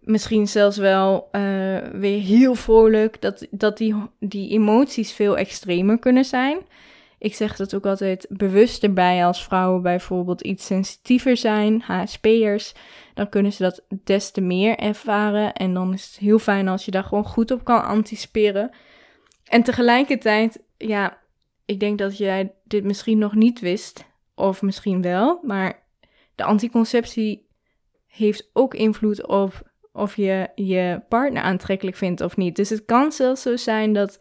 misschien 0.00 0.48
zelfs 0.48 0.76
wel 0.76 1.28
uh, 1.32 1.42
weer 1.92 2.20
heel 2.20 2.54
vrolijk. 2.54 3.20
Dat, 3.20 3.46
dat 3.50 3.76
die, 3.76 3.94
die 4.20 4.50
emoties 4.50 5.12
veel 5.12 5.36
extremer 5.36 5.98
kunnen 5.98 6.24
zijn. 6.24 6.58
Ik 7.18 7.34
zeg 7.34 7.56
dat 7.56 7.74
ook 7.74 7.86
altijd 7.86 8.26
bewust 8.28 8.82
erbij 8.82 9.26
als 9.26 9.44
vrouwen 9.44 9.82
bijvoorbeeld 9.82 10.40
iets 10.40 10.66
sensitiever 10.66 11.36
zijn, 11.36 11.82
HSP'ers. 11.86 12.74
Dan 13.14 13.28
kunnen 13.28 13.52
ze 13.52 13.62
dat 13.62 13.84
des 14.04 14.30
te 14.30 14.40
meer 14.40 14.76
ervaren. 14.76 15.52
En 15.52 15.74
dan 15.74 15.92
is 15.92 16.06
het 16.06 16.16
heel 16.16 16.38
fijn 16.38 16.68
als 16.68 16.84
je 16.84 16.90
daar 16.90 17.04
gewoon 17.04 17.24
goed 17.24 17.50
op 17.50 17.64
kan 17.64 17.84
anticiperen. 17.84 18.70
En 19.44 19.62
tegelijkertijd, 19.62 20.62
ja, 20.76 21.18
ik 21.64 21.80
denk 21.80 21.98
dat 21.98 22.18
jij 22.18 22.54
dit 22.64 22.84
misschien 22.84 23.18
nog 23.18 23.34
niet 23.34 23.60
wist. 23.60 24.04
Of 24.34 24.62
misschien 24.62 25.02
wel. 25.02 25.40
Maar 25.42 25.82
de 26.34 26.44
anticonceptie 26.44 27.46
heeft 28.06 28.50
ook 28.52 28.74
invloed 28.74 29.26
op 29.26 29.72
of 29.92 30.16
je 30.16 30.48
je 30.54 31.02
partner 31.08 31.42
aantrekkelijk 31.42 31.96
vindt 31.96 32.20
of 32.20 32.36
niet. 32.36 32.56
Dus 32.56 32.70
het 32.70 32.84
kan 32.84 33.12
zelfs 33.12 33.42
zo 33.42 33.56
zijn 33.56 33.92
dat 33.92 34.20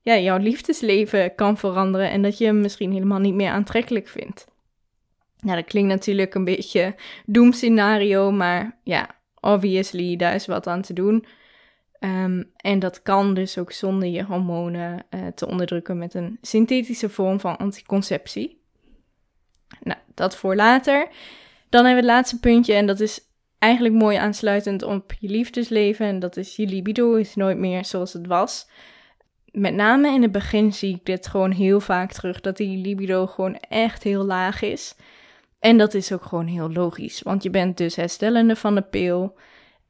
ja, 0.00 0.18
jouw 0.18 0.38
liefdesleven 0.38 1.34
kan 1.34 1.56
veranderen 1.56 2.10
en 2.10 2.22
dat 2.22 2.38
je 2.38 2.44
hem 2.44 2.60
misschien 2.60 2.92
helemaal 2.92 3.18
niet 3.18 3.34
meer 3.34 3.50
aantrekkelijk 3.50 4.08
vindt. 4.08 4.46
Nou, 5.44 5.56
dat 5.56 5.64
klinkt 5.64 5.88
natuurlijk 5.88 6.34
een 6.34 6.44
beetje 6.44 6.94
doemscenario, 7.26 8.30
maar 8.30 8.78
ja, 8.82 9.08
obviously, 9.40 10.16
daar 10.16 10.34
is 10.34 10.46
wat 10.46 10.66
aan 10.66 10.82
te 10.82 10.92
doen. 10.92 11.26
Ehm, 11.98 12.42
en 12.56 12.78
dat 12.78 13.02
kan 13.02 13.34
dus 13.34 13.58
ook 13.58 13.72
zonder 13.72 14.08
je 14.08 14.24
hormonen 14.24 15.06
uh, 15.10 15.26
te 15.34 15.46
onderdrukken 15.48 15.98
met 15.98 16.14
een 16.14 16.38
synthetische 16.40 17.08
vorm 17.08 17.40
van 17.40 17.56
anticonceptie. 17.56 18.62
Nou, 19.80 19.98
dat 20.14 20.36
voor 20.36 20.56
later. 20.56 21.08
Dan 21.68 21.84
hebben 21.84 22.02
we 22.04 22.08
het 22.08 22.16
laatste 22.18 22.40
puntje 22.40 22.74
en 22.74 22.86
dat 22.86 23.00
is 23.00 23.20
eigenlijk 23.58 23.94
mooi 23.94 24.16
aansluitend 24.16 24.82
op 24.82 25.12
je 25.18 25.28
liefdesleven. 25.28 26.06
En 26.06 26.18
dat 26.18 26.36
is 26.36 26.56
je 26.56 26.66
libido 26.66 27.14
is 27.14 27.34
nooit 27.34 27.58
meer 27.58 27.84
zoals 27.84 28.12
het 28.12 28.26
was. 28.26 28.68
Met 29.50 29.74
name 29.74 30.08
in 30.08 30.22
het 30.22 30.32
begin 30.32 30.72
zie 30.72 30.94
ik 30.94 31.04
dit 31.04 31.26
gewoon 31.26 31.50
heel 31.50 31.80
vaak 31.80 32.12
terug. 32.12 32.40
Dat 32.40 32.56
die 32.56 32.78
libido 32.78 33.26
gewoon 33.26 33.56
echt 33.56 34.02
heel 34.02 34.24
laag 34.24 34.62
is. 34.62 34.94
En 35.64 35.78
dat 35.78 35.94
is 35.94 36.12
ook 36.12 36.24
gewoon 36.24 36.46
heel 36.46 36.72
logisch. 36.72 37.22
Want 37.22 37.42
je 37.42 37.50
bent 37.50 37.76
dus 37.76 37.96
herstellende 37.96 38.56
van 38.56 38.74
de 38.74 38.82
pil. 38.82 39.36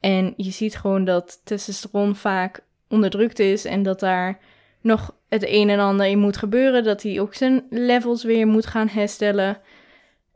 En 0.00 0.34
je 0.36 0.50
ziet 0.50 0.76
gewoon 0.76 1.04
dat 1.04 1.40
testosteron 1.44 2.16
vaak 2.16 2.60
onderdrukt 2.88 3.38
is. 3.38 3.64
En 3.64 3.82
dat 3.82 4.00
daar 4.00 4.38
nog 4.80 5.16
het 5.28 5.44
een 5.46 5.68
en 5.68 5.78
ander 5.78 6.06
in 6.06 6.18
moet 6.18 6.36
gebeuren. 6.36 6.84
Dat 6.84 7.02
hij 7.02 7.20
ook 7.20 7.34
zijn 7.34 7.66
levels 7.70 8.24
weer 8.24 8.46
moet 8.46 8.66
gaan 8.66 8.88
herstellen. 8.88 9.60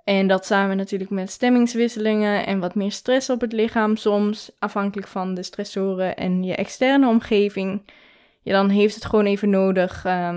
En 0.05 0.27
dat 0.27 0.47
samen 0.47 0.77
natuurlijk 0.77 1.11
met 1.11 1.31
stemmingswisselingen 1.31 2.47
en 2.47 2.59
wat 2.59 2.75
meer 2.75 2.93
stress 2.93 3.31
op 3.31 3.41
het 3.41 3.53
lichaam 3.53 3.97
soms, 3.97 4.51
afhankelijk 4.59 5.09
van 5.09 5.35
de 5.35 5.43
stressoren 5.43 6.17
en 6.17 6.43
je 6.43 6.55
externe 6.55 7.09
omgeving. 7.09 7.91
Ja, 8.43 8.53
dan 8.53 8.69
heeft 8.69 8.95
het 8.95 9.05
gewoon 9.05 9.27
even 9.27 9.51
nodig 9.51 10.05
uh, 10.07 10.37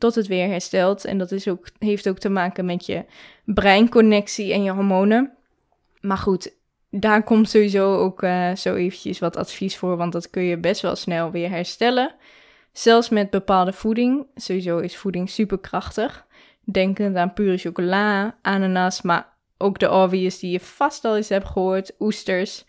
tot 0.00 0.14
het 0.14 0.26
weer 0.26 0.48
herstelt. 0.48 1.04
En 1.04 1.18
dat 1.18 1.32
is 1.32 1.48
ook, 1.48 1.68
heeft 1.78 2.08
ook 2.08 2.18
te 2.18 2.28
maken 2.28 2.64
met 2.64 2.86
je 2.86 3.04
breinconnectie 3.44 4.52
en 4.52 4.62
je 4.62 4.70
hormonen. 4.70 5.32
Maar 6.00 6.18
goed, 6.18 6.52
daar 6.90 7.22
komt 7.22 7.50
sowieso 7.50 7.96
ook 7.96 8.22
uh, 8.22 8.54
zo 8.54 8.74
eventjes 8.74 9.18
wat 9.18 9.36
advies 9.36 9.76
voor, 9.76 9.96
want 9.96 10.12
dat 10.12 10.30
kun 10.30 10.42
je 10.42 10.58
best 10.58 10.80
wel 10.80 10.96
snel 10.96 11.30
weer 11.30 11.50
herstellen. 11.50 12.14
Zelfs 12.72 13.08
met 13.08 13.30
bepaalde 13.30 13.72
voeding. 13.72 14.26
Sowieso 14.34 14.78
is 14.78 14.96
voeding 14.96 15.30
superkrachtig 15.30 16.28
denkend 16.72 17.16
aan 17.16 17.32
pure 17.32 17.58
chocola, 17.58 18.36
ananas, 18.42 19.02
maar 19.02 19.28
ook 19.58 19.78
de 19.78 19.90
obvious 19.90 20.38
die 20.38 20.50
je 20.50 20.60
vast 20.60 21.04
al 21.04 21.16
eens 21.16 21.28
hebt 21.28 21.48
gehoord, 21.48 21.92
oesters. 21.98 22.64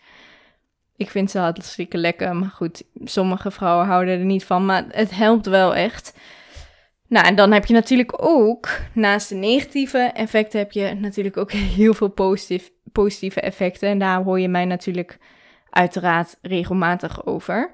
Ik 0.96 1.10
vind 1.10 1.30
ze 1.30 1.38
hartstikke 1.38 1.98
lekker, 1.98 2.36
maar 2.36 2.48
goed, 2.48 2.82
sommige 3.04 3.50
vrouwen 3.50 3.86
houden 3.86 4.18
er 4.18 4.24
niet 4.24 4.44
van, 4.44 4.66
maar 4.66 4.84
het 4.88 5.10
helpt 5.10 5.46
wel 5.46 5.74
echt. 5.74 6.14
Nou, 7.12 7.26
en 7.26 7.34
dan 7.34 7.52
heb 7.52 7.66
je 7.66 7.74
natuurlijk 7.74 8.24
ook, 8.24 8.68
naast 8.94 9.28
de 9.28 9.34
negatieve 9.34 9.98
effecten, 9.98 10.58
heb 10.58 10.72
je 10.72 10.94
natuurlijk 10.94 11.36
ook 11.36 11.52
heel 11.76 11.94
veel 11.94 12.08
positief, 12.08 12.70
positieve 12.92 13.40
effecten. 13.40 13.88
En 13.88 13.98
daar 13.98 14.22
hoor 14.22 14.40
je 14.40 14.48
mij 14.48 14.64
natuurlijk 14.64 15.18
uiteraard 15.70 16.38
regelmatig 16.42 17.26
over. 17.26 17.72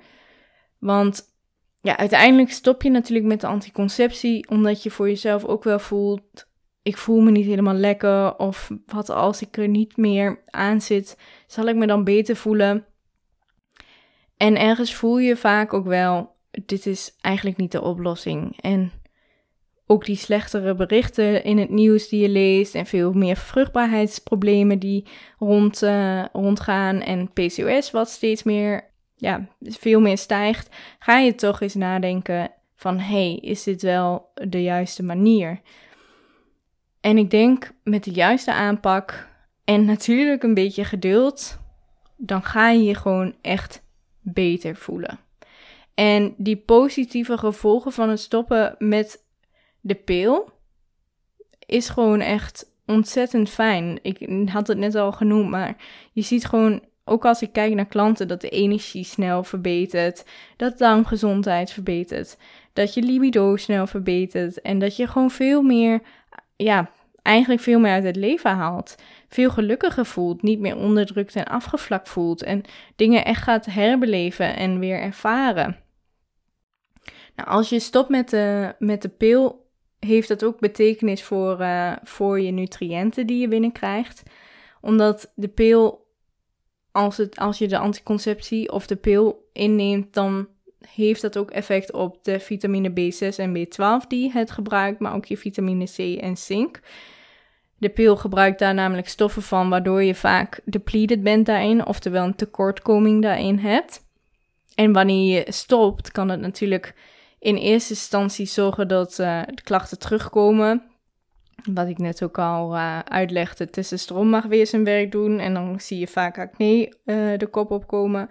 Want 0.78 1.23
ja, 1.80 1.97
uiteindelijk 1.97 2.50
stop 2.50 2.83
je 2.83 2.90
natuurlijk 2.90 3.26
met 3.26 3.40
de 3.40 3.47
anticonceptie, 3.47 4.49
omdat 4.49 4.83
je 4.83 4.90
voor 4.90 5.09
jezelf 5.09 5.45
ook 5.45 5.64
wel 5.64 5.78
voelt, 5.78 6.49
ik 6.83 6.97
voel 6.97 7.21
me 7.21 7.30
niet 7.30 7.47
helemaal 7.47 7.75
lekker, 7.75 8.37
of 8.37 8.71
wat 8.87 9.11
als 9.11 9.42
ik 9.42 9.57
er 9.57 9.68
niet 9.68 9.97
meer 9.97 10.42
aan 10.47 10.80
zit, 10.80 11.16
zal 11.47 11.66
ik 11.66 11.76
me 11.76 11.87
dan 11.87 12.04
beter 12.04 12.37
voelen? 12.37 12.87
En 14.37 14.57
ergens 14.57 14.95
voel 14.95 15.18
je 15.18 15.37
vaak 15.37 15.73
ook 15.73 15.87
wel, 15.87 16.37
dit 16.50 16.87
is 16.87 17.16
eigenlijk 17.21 17.57
niet 17.57 17.73
de 17.73 17.83
oplossing. 17.83 18.61
En 18.61 18.92
ook 19.90 20.04
die 20.04 20.16
slechtere 20.16 20.75
berichten 20.75 21.45
in 21.45 21.59
het 21.59 21.71
nieuws 21.71 22.09
die 22.09 22.21
je 22.21 22.28
leest 22.28 22.75
en 22.75 22.87
veel 22.87 23.12
meer 23.12 23.37
vruchtbaarheidsproblemen 23.37 24.78
die 24.78 25.07
rond, 25.38 25.83
uh, 25.83 26.25
rondgaan 26.33 27.00
en 27.00 27.33
PCOS 27.33 27.90
wat 27.90 28.09
steeds 28.09 28.42
meer, 28.42 28.90
ja, 29.16 29.49
veel 29.61 30.00
meer 30.00 30.18
stijgt, 30.18 30.76
ga 30.99 31.18
je 31.18 31.35
toch 31.35 31.61
eens 31.61 31.75
nadenken 31.75 32.50
van, 32.76 32.99
hey, 32.99 33.35
is 33.35 33.62
dit 33.62 33.83
wel 33.83 34.30
de 34.35 34.62
juiste 34.62 35.02
manier? 35.02 35.61
En 37.00 37.18
ik 37.18 37.30
denk 37.30 37.71
met 37.83 38.04
de 38.04 38.11
juiste 38.12 38.52
aanpak 38.52 39.28
en 39.64 39.85
natuurlijk 39.85 40.42
een 40.42 40.54
beetje 40.54 40.85
geduld, 40.85 41.59
dan 42.16 42.42
ga 42.42 42.71
je 42.71 42.83
je 42.83 42.95
gewoon 42.95 43.35
echt 43.40 43.83
beter 44.21 44.76
voelen. 44.76 45.18
En 45.95 46.35
die 46.37 46.57
positieve 46.57 47.38
gevolgen 47.38 47.92
van 47.92 48.09
het 48.09 48.21
stoppen 48.21 48.75
met 48.78 49.26
de 49.88 49.95
pil 49.95 50.50
is 51.66 51.88
gewoon 51.88 52.21
echt 52.21 52.73
ontzettend 52.87 53.50
fijn. 53.50 53.99
Ik 54.02 54.49
had 54.49 54.66
het 54.66 54.78
net 54.78 54.95
al 54.95 55.12
genoemd, 55.12 55.50
maar 55.50 55.76
je 56.12 56.23
ziet 56.23 56.45
gewoon, 56.45 56.83
ook 57.04 57.25
als 57.25 57.42
ik 57.42 57.52
kijk 57.52 57.75
naar 57.75 57.87
klanten, 57.87 58.28
dat 58.28 58.40
de 58.40 58.49
energie 58.49 59.04
snel 59.04 59.45
verbetert, 59.45 60.25
dat 60.57 60.78
darmgezondheid 60.78 61.71
verbetert, 61.71 62.37
dat 62.73 62.95
je 62.95 63.02
libido 63.02 63.57
snel 63.57 63.87
verbetert 63.87 64.61
en 64.61 64.78
dat 64.78 64.97
je 64.97 65.07
gewoon 65.07 65.30
veel 65.30 65.62
meer, 65.62 66.02
ja, 66.57 66.90
eigenlijk 67.23 67.61
veel 67.61 67.78
meer 67.78 67.92
uit 67.92 68.04
het 68.04 68.16
leven 68.16 68.50
haalt. 68.50 68.95
Veel 69.28 69.50
gelukkiger 69.50 70.07
voelt, 70.07 70.42
niet 70.42 70.61
meer 70.61 70.76
onderdrukt 70.76 71.37
en 71.37 71.45
afgevlakt 71.45 72.09
voelt 72.09 72.42
en 72.42 72.62
dingen 72.97 73.25
echt 73.25 73.42
gaat 73.42 73.66
herbeleven 73.66 74.57
en 74.57 74.78
weer 74.78 75.00
ervaren. 75.00 75.76
Nou, 77.37 77.49
als 77.49 77.68
je 77.68 77.80
stopt 77.80 78.09
met 78.09 78.30
de, 78.30 78.75
met 78.78 79.02
de 79.02 79.09
pil, 79.09 79.68
heeft 79.99 80.28
dat 80.28 80.45
ook 80.45 80.61
betekenis 80.61 81.23
voor, 81.23 81.61
uh, 81.61 81.93
voor 82.02 82.40
je 82.40 82.50
nutriënten 82.50 83.26
die 83.26 83.40
je 83.40 83.49
binnenkrijgt. 83.49 84.23
Omdat 84.81 85.33
de 85.35 85.49
pil, 85.49 86.07
als, 86.93 87.17
het, 87.17 87.38
als 87.38 87.59
je 87.59 87.69
de 87.69 87.78
anticonceptie 87.78 88.73
of 88.73 88.87
de 88.87 88.97
pil 88.97 89.49
inneemt, 89.52 90.14
dan 90.14 90.49
heeft 90.95 91.23
dat 91.23 91.37
ook 91.37 91.50
effect 91.50 91.93
op 91.93 92.25
de 92.25 92.40
vitamine 92.40 92.90
B6 92.90 93.37
en 93.37 93.57
B12 93.57 94.07
die 94.09 94.33
het 94.33 94.50
gebruikt, 94.50 95.00
maar 95.00 95.14
ook 95.14 95.25
je 95.25 95.37
vitamine 95.37 95.85
C 95.85 96.21
en 96.21 96.37
zink. 96.37 96.81
De 97.78 97.88
pil 97.88 98.17
gebruikt 98.17 98.59
daar 98.59 98.75
namelijk 98.75 99.09
stoffen 99.09 99.43
van, 99.43 99.69
waardoor 99.69 100.02
je 100.02 100.14
vaak 100.14 100.61
depleted 100.64 101.23
bent 101.23 101.47
daarin, 101.47 101.87
oftewel 101.87 102.25
een 102.25 102.35
tekortkoming 102.35 103.23
daarin 103.23 103.59
hebt. 103.59 104.07
En 104.75 104.93
wanneer 104.93 105.35
je 105.37 105.52
stopt, 105.52 106.12
kan 106.12 106.28
het 106.28 106.40
natuurlijk 106.40 106.95
in 107.38 107.57
eerste 107.57 107.92
instantie 107.92 108.47
zorgen 108.47 108.88
dat 108.88 109.18
uh, 109.18 109.42
de 109.54 109.62
klachten 109.62 109.99
terugkomen. 109.99 110.83
Wat 111.73 111.88
ik 111.88 111.99
net 111.99 112.23
ook 112.23 112.38
al 112.38 112.75
uh, 112.75 112.99
uitlegde, 112.99 113.71
testosteron 113.71 114.28
mag 114.28 114.45
weer 114.45 114.66
zijn 114.66 114.85
werk 114.85 115.12
doen 115.12 115.38
en 115.38 115.54
dan 115.54 115.80
zie 115.80 115.99
je 115.99 116.07
vaak 116.07 116.38
acne 116.38 116.92
uh, 117.04 117.38
de 117.38 117.47
kop 117.47 117.71
opkomen. 117.71 118.30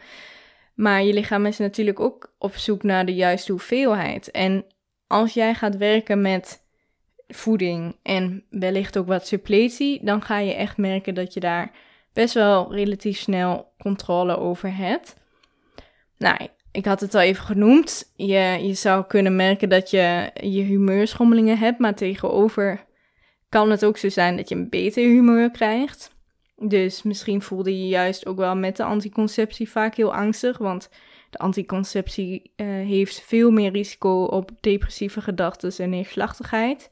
Maar 0.75 1.03
je 1.03 1.13
lichaam 1.13 1.45
is 1.45 1.57
natuurlijk 1.57 1.99
ook 1.99 2.33
op 2.37 2.55
zoek 2.55 2.83
naar 2.83 3.05
de 3.05 3.15
juiste 3.15 3.51
hoeveelheid. 3.51 4.31
En 4.31 4.65
als 5.07 5.33
jij 5.33 5.53
gaat 5.53 5.77
werken 5.77 6.21
met 6.21 6.65
voeding 7.27 7.95
en 8.03 8.43
wellicht 8.49 8.97
ook 8.97 9.07
wat 9.07 9.27
suppletie, 9.27 10.05
dan 10.05 10.21
ga 10.21 10.37
je 10.39 10.53
echt 10.53 10.77
merken 10.77 11.13
dat 11.13 11.33
je 11.33 11.39
daar 11.39 11.71
best 12.13 12.33
wel 12.33 12.73
relatief 12.73 13.17
snel 13.17 13.73
controle 13.77 14.37
over 14.37 14.75
hebt. 14.75 15.15
Nou, 16.17 16.47
ik 16.71 16.85
had 16.85 16.99
het 16.99 17.15
al 17.15 17.21
even 17.21 17.43
genoemd. 17.43 18.11
Je, 18.15 18.59
je 18.61 18.73
zou 18.73 19.05
kunnen 19.05 19.35
merken 19.35 19.69
dat 19.69 19.89
je 19.89 20.31
je 20.33 20.61
humeurschommelingen 20.61 21.57
hebt, 21.57 21.79
maar 21.79 21.95
tegenover 21.95 22.85
kan 23.49 23.71
het 23.71 23.85
ook 23.85 23.97
zo 23.97 24.09
zijn 24.09 24.37
dat 24.37 24.49
je 24.49 24.55
een 24.55 24.69
beter 24.69 25.03
humeur 25.03 25.51
krijgt. 25.51 26.15
Dus 26.55 27.03
misschien 27.03 27.41
voelde 27.41 27.79
je 27.79 27.87
juist 27.87 28.25
ook 28.25 28.37
wel 28.37 28.55
met 28.55 28.77
de 28.77 28.83
anticonceptie 28.83 29.69
vaak 29.69 29.95
heel 29.95 30.13
angstig, 30.13 30.57
want 30.57 30.89
de 31.29 31.37
anticonceptie 31.37 32.51
uh, 32.55 32.67
heeft 32.67 33.21
veel 33.21 33.51
meer 33.51 33.71
risico 33.71 34.23
op 34.23 34.51
depressieve 34.59 35.21
gedachten 35.21 35.83
en 35.83 35.89
neerslachtigheid. 35.89 36.89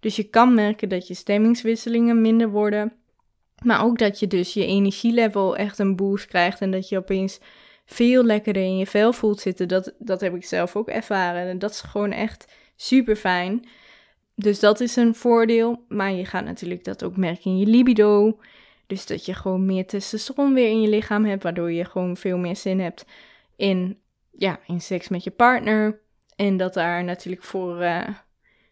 Dus 0.00 0.16
je 0.16 0.22
kan 0.24 0.54
merken 0.54 0.88
dat 0.88 1.06
je 1.06 1.14
stemmingswisselingen 1.14 2.20
minder 2.20 2.50
worden, 2.50 2.92
maar 3.62 3.84
ook 3.84 3.98
dat 3.98 4.18
je 4.18 4.26
dus 4.26 4.54
je 4.54 4.66
energielevel 4.66 5.56
echt 5.56 5.78
een 5.78 5.96
boost 5.96 6.26
krijgt 6.26 6.60
en 6.60 6.70
dat 6.70 6.88
je 6.88 6.98
opeens 6.98 7.40
veel 7.92 8.24
lekkerder 8.24 8.62
in 8.62 8.78
je 8.78 8.86
vel 8.86 9.12
voelt 9.12 9.40
zitten. 9.40 9.68
Dat, 9.68 9.92
dat 9.98 10.20
heb 10.20 10.34
ik 10.34 10.44
zelf 10.44 10.76
ook 10.76 10.88
ervaren. 10.88 11.48
En 11.48 11.58
dat 11.58 11.70
is 11.70 11.80
gewoon 11.80 12.12
echt 12.12 12.52
super 12.76 13.16
fijn. 13.16 13.66
Dus 14.34 14.60
dat 14.60 14.80
is 14.80 14.96
een 14.96 15.14
voordeel. 15.14 15.84
Maar 15.88 16.12
je 16.12 16.24
gaat 16.24 16.44
natuurlijk 16.44 16.84
dat 16.84 17.04
ook 17.04 17.16
merken 17.16 17.50
in 17.50 17.58
je 17.58 17.66
libido. 17.66 18.38
Dus 18.86 19.06
dat 19.06 19.24
je 19.24 19.34
gewoon 19.34 19.66
meer 19.66 19.86
testosteron 19.86 20.54
weer 20.54 20.68
in 20.68 20.80
je 20.80 20.88
lichaam 20.88 21.24
hebt. 21.24 21.42
Waardoor 21.42 21.72
je 21.72 21.84
gewoon 21.84 22.16
veel 22.16 22.38
meer 22.38 22.56
zin 22.56 22.80
hebt 22.80 23.04
in, 23.56 23.98
ja, 24.30 24.60
in 24.66 24.80
seks 24.80 25.08
met 25.08 25.24
je 25.24 25.30
partner. 25.30 26.00
En 26.36 26.56
dat 26.56 26.74
daar 26.74 27.04
natuurlijk 27.04 27.42
voor, 27.42 27.82
uh, 27.82 28.08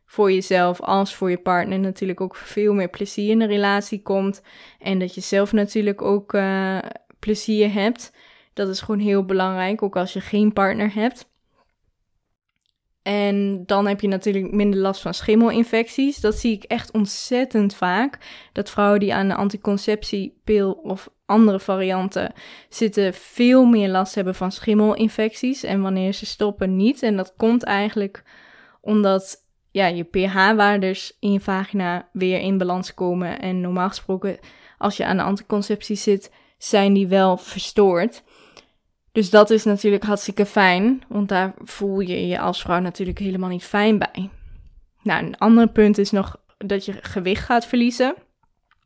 voor 0.07 0.33
jezelf 0.33 0.81
als 0.81 1.14
voor 1.14 1.31
je 1.31 1.38
partner 1.38 1.78
natuurlijk 1.78 2.20
ook 2.20 2.37
veel 2.37 2.74
meer 2.74 2.88
plezier 2.88 3.31
in 3.31 3.38
de 3.38 3.46
relatie 3.46 4.02
komt. 4.02 4.42
En 4.78 4.98
dat 4.98 5.14
je 5.14 5.20
zelf 5.20 5.52
natuurlijk 5.52 6.02
ook 6.02 6.33
uh, 6.33 6.78
plezier 7.18 7.72
hebt. 7.72 8.12
Dat 8.59 8.68
is 8.68 8.81
gewoon 8.81 9.01
heel 9.01 9.25
belangrijk, 9.25 9.83
ook 9.83 9.97
als 9.97 10.12
je 10.12 10.21
geen 10.21 10.53
partner 10.53 10.94
hebt. 10.94 11.31
En 13.03 13.62
dan 13.66 13.87
heb 13.87 14.01
je 14.01 14.09
natuurlijk 14.09 14.53
minder 14.53 14.81
last 14.81 15.01
van 15.01 15.14
schimmelinfecties. 15.14 16.21
Dat 16.21 16.35
zie 16.35 16.53
ik 16.53 16.62
echt 16.62 16.90
ontzettend 16.90 17.75
vaak. 17.75 18.18
Dat 18.53 18.71
vrouwen 18.71 19.01
die 19.01 19.14
aan 19.14 19.29
de 19.29 19.35
anticonceptiepil 19.35 20.73
of 20.73 21.11
andere 21.27 21.61
varianten 21.61 22.33
zitten, 22.68 23.14
veel 23.14 23.64
meer 23.64 23.88
last 23.88 24.14
hebben 24.14 24.35
van 24.35 24.53
schimmelinfecties. 24.53 25.62
En 25.62 25.83
wanneer 25.83 26.12
ze 26.12 26.27
stoppen, 26.27 26.77
niet. 26.77 27.03
En 27.03 27.16
dat 27.16 27.35
komt 27.37 27.62
eigenlijk 27.62 28.23
omdat 28.81 29.37
ja, 29.71 29.87
je 29.87 30.05
pH-waardes 30.05 31.16
in 31.21 31.33
je 31.33 31.40
vagina 31.40 32.09
weer 32.12 32.40
in 32.40 32.59
balans 32.59 32.94
komen. 32.94 33.40
En 33.40 33.61
normaal 33.61 33.88
gesproken, 33.88 34.38
als 34.79 34.97
je 34.97 35.05
aan 35.05 35.16
de 35.16 35.23
anticonceptie 35.23 35.97
zit, 35.97 36.33
zijn 36.59 36.92
die 36.92 37.07
wel 37.07 37.37
verstoord. 37.37 38.23
Dus 39.12 39.31
dat 39.31 39.51
is 39.51 39.64
natuurlijk 39.64 40.05
hartstikke 40.05 40.47
fijn, 40.47 41.03
want 41.09 41.29
daar 41.29 41.55
voel 41.59 42.01
je 42.01 42.27
je 42.27 42.40
als 42.40 42.61
vrouw 42.61 42.81
natuurlijk 42.81 43.18
helemaal 43.18 43.49
niet 43.49 43.64
fijn 43.64 43.99
bij. 43.99 44.31
Nou, 45.03 45.25
een 45.25 45.38
ander 45.38 45.68
punt 45.68 45.99
is 45.99 46.11
nog 46.11 46.37
dat 46.59 46.85
je 46.85 46.92
gewicht 47.01 47.44
gaat 47.44 47.66
verliezen. 47.66 48.14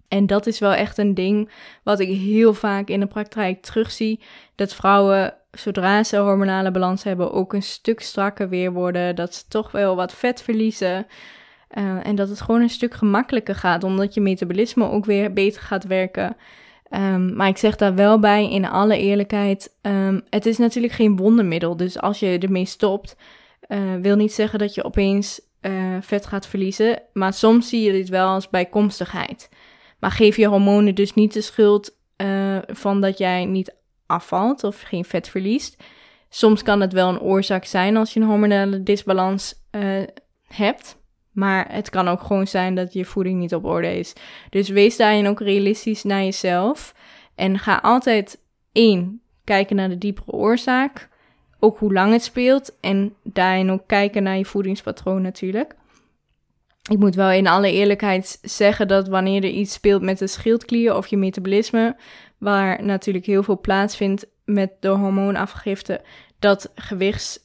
En 0.08 0.26
dat 0.26 0.46
is 0.46 0.58
wel 0.58 0.72
echt 0.72 0.98
een 0.98 1.14
ding 1.14 1.50
wat 1.82 2.00
ik 2.00 2.08
heel 2.08 2.54
vaak 2.54 2.88
in 2.88 3.00
de 3.00 3.06
praktijk 3.06 3.62
terugzie. 3.62 4.20
Dat 4.54 4.74
vrouwen, 4.74 5.34
zodra 5.50 6.02
ze 6.02 6.16
hormonale 6.16 6.70
balans 6.70 7.02
hebben, 7.02 7.32
ook 7.32 7.52
een 7.52 7.62
stuk 7.62 8.00
strakker 8.00 8.48
weer 8.48 8.72
worden. 8.72 9.16
Dat 9.16 9.34
ze 9.34 9.42
toch 9.48 9.70
wel 9.70 9.96
wat 9.96 10.14
vet 10.14 10.42
verliezen. 10.42 11.06
Uh, 11.78 12.06
en 12.06 12.14
dat 12.14 12.28
het 12.28 12.40
gewoon 12.40 12.60
een 12.60 12.70
stuk 12.70 12.94
gemakkelijker 12.94 13.54
gaat, 13.54 13.84
omdat 13.84 14.14
je 14.14 14.20
metabolisme 14.20 14.90
ook 14.90 15.04
weer 15.04 15.32
beter 15.32 15.62
gaat 15.62 15.84
werken. 15.84 16.36
Um, 16.94 17.36
maar 17.36 17.48
ik 17.48 17.56
zeg 17.56 17.76
daar 17.76 17.94
wel 17.94 18.18
bij, 18.18 18.50
in 18.50 18.68
alle 18.68 18.98
eerlijkheid, 18.98 19.76
um, 19.82 20.22
het 20.30 20.46
is 20.46 20.58
natuurlijk 20.58 20.92
geen 20.92 21.16
wondermiddel. 21.16 21.76
Dus 21.76 21.98
als 21.98 22.20
je 22.20 22.38
ermee 22.38 22.64
stopt, 22.64 23.16
uh, 23.68 23.94
wil 24.00 24.16
niet 24.16 24.32
zeggen 24.32 24.58
dat 24.58 24.74
je 24.74 24.84
opeens 24.84 25.40
uh, 25.60 25.96
vet 26.00 26.26
gaat 26.26 26.46
verliezen. 26.46 27.02
Maar 27.12 27.32
soms 27.32 27.68
zie 27.68 27.82
je 27.82 27.92
dit 27.92 28.08
wel 28.08 28.28
als 28.28 28.50
bijkomstigheid. 28.50 29.48
Maar 29.98 30.10
geef 30.10 30.36
je 30.36 30.46
hormonen 30.46 30.94
dus 30.94 31.14
niet 31.14 31.32
de 31.32 31.40
schuld 31.40 31.96
uh, 32.16 32.58
van 32.66 33.00
dat 33.00 33.18
jij 33.18 33.44
niet 33.44 33.74
afvalt 34.06 34.64
of 34.64 34.80
geen 34.80 35.04
vet 35.04 35.28
verliest. 35.28 35.82
Soms 36.28 36.62
kan 36.62 36.80
het 36.80 36.92
wel 36.92 37.08
een 37.08 37.20
oorzaak 37.20 37.64
zijn 37.64 37.96
als 37.96 38.12
je 38.12 38.20
een 38.20 38.26
hormonale 38.26 38.82
disbalans 38.82 39.54
hebt. 40.46 41.01
Maar 41.32 41.72
het 41.72 41.90
kan 41.90 42.08
ook 42.08 42.22
gewoon 42.22 42.46
zijn 42.46 42.74
dat 42.74 42.92
je 42.92 43.04
voeding 43.04 43.38
niet 43.38 43.54
op 43.54 43.64
orde 43.64 43.98
is. 43.98 44.12
Dus 44.50 44.68
wees 44.68 44.96
daarin 44.96 45.26
ook 45.26 45.40
realistisch 45.40 46.02
naar 46.02 46.22
jezelf. 46.22 46.94
En 47.34 47.58
ga 47.58 47.78
altijd 47.82 48.38
één 48.72 49.20
kijken 49.44 49.76
naar 49.76 49.88
de 49.88 49.98
diepere 49.98 50.32
oorzaak. 50.32 51.08
Ook 51.58 51.78
hoe 51.78 51.92
lang 51.92 52.12
het 52.12 52.22
speelt. 52.22 52.76
En 52.80 53.14
daarin 53.22 53.70
ook 53.70 53.82
kijken 53.86 54.22
naar 54.22 54.36
je 54.36 54.44
voedingspatroon 54.44 55.22
natuurlijk. 55.22 55.74
Ik 56.90 56.98
moet 56.98 57.14
wel 57.14 57.30
in 57.30 57.46
alle 57.46 57.72
eerlijkheid 57.72 58.38
zeggen 58.42 58.88
dat 58.88 59.08
wanneer 59.08 59.44
er 59.44 59.50
iets 59.50 59.72
speelt 59.72 60.02
met 60.02 60.18
de 60.18 60.26
schildklier 60.26 60.96
of 60.96 61.06
je 61.06 61.16
metabolisme, 61.16 61.96
waar 62.38 62.84
natuurlijk 62.84 63.26
heel 63.26 63.42
veel 63.42 63.60
plaatsvindt 63.60 64.26
met 64.44 64.70
de 64.80 64.88
hormoonafgifte, 64.88 66.00
dat 66.38 66.72
gewichts 66.74 67.38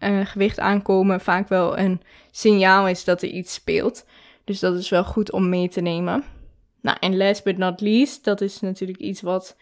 uh, 0.00 0.26
gewicht 0.26 0.60
aankomen 0.60 1.20
vaak 1.20 1.48
wel 1.48 1.78
een 1.78 2.00
signaal 2.30 2.88
is 2.88 3.04
dat 3.04 3.22
er 3.22 3.28
iets 3.28 3.54
speelt. 3.54 4.06
Dus 4.44 4.60
dat 4.60 4.76
is 4.76 4.88
wel 4.88 5.04
goed 5.04 5.32
om 5.32 5.48
mee 5.48 5.68
te 5.68 5.80
nemen. 5.80 6.24
Nou, 6.80 6.96
en 7.00 7.16
last 7.16 7.44
but 7.44 7.58
not 7.58 7.80
least, 7.80 8.24
dat 8.24 8.40
is 8.40 8.60
natuurlijk 8.60 8.98
iets 8.98 9.20
wat 9.20 9.56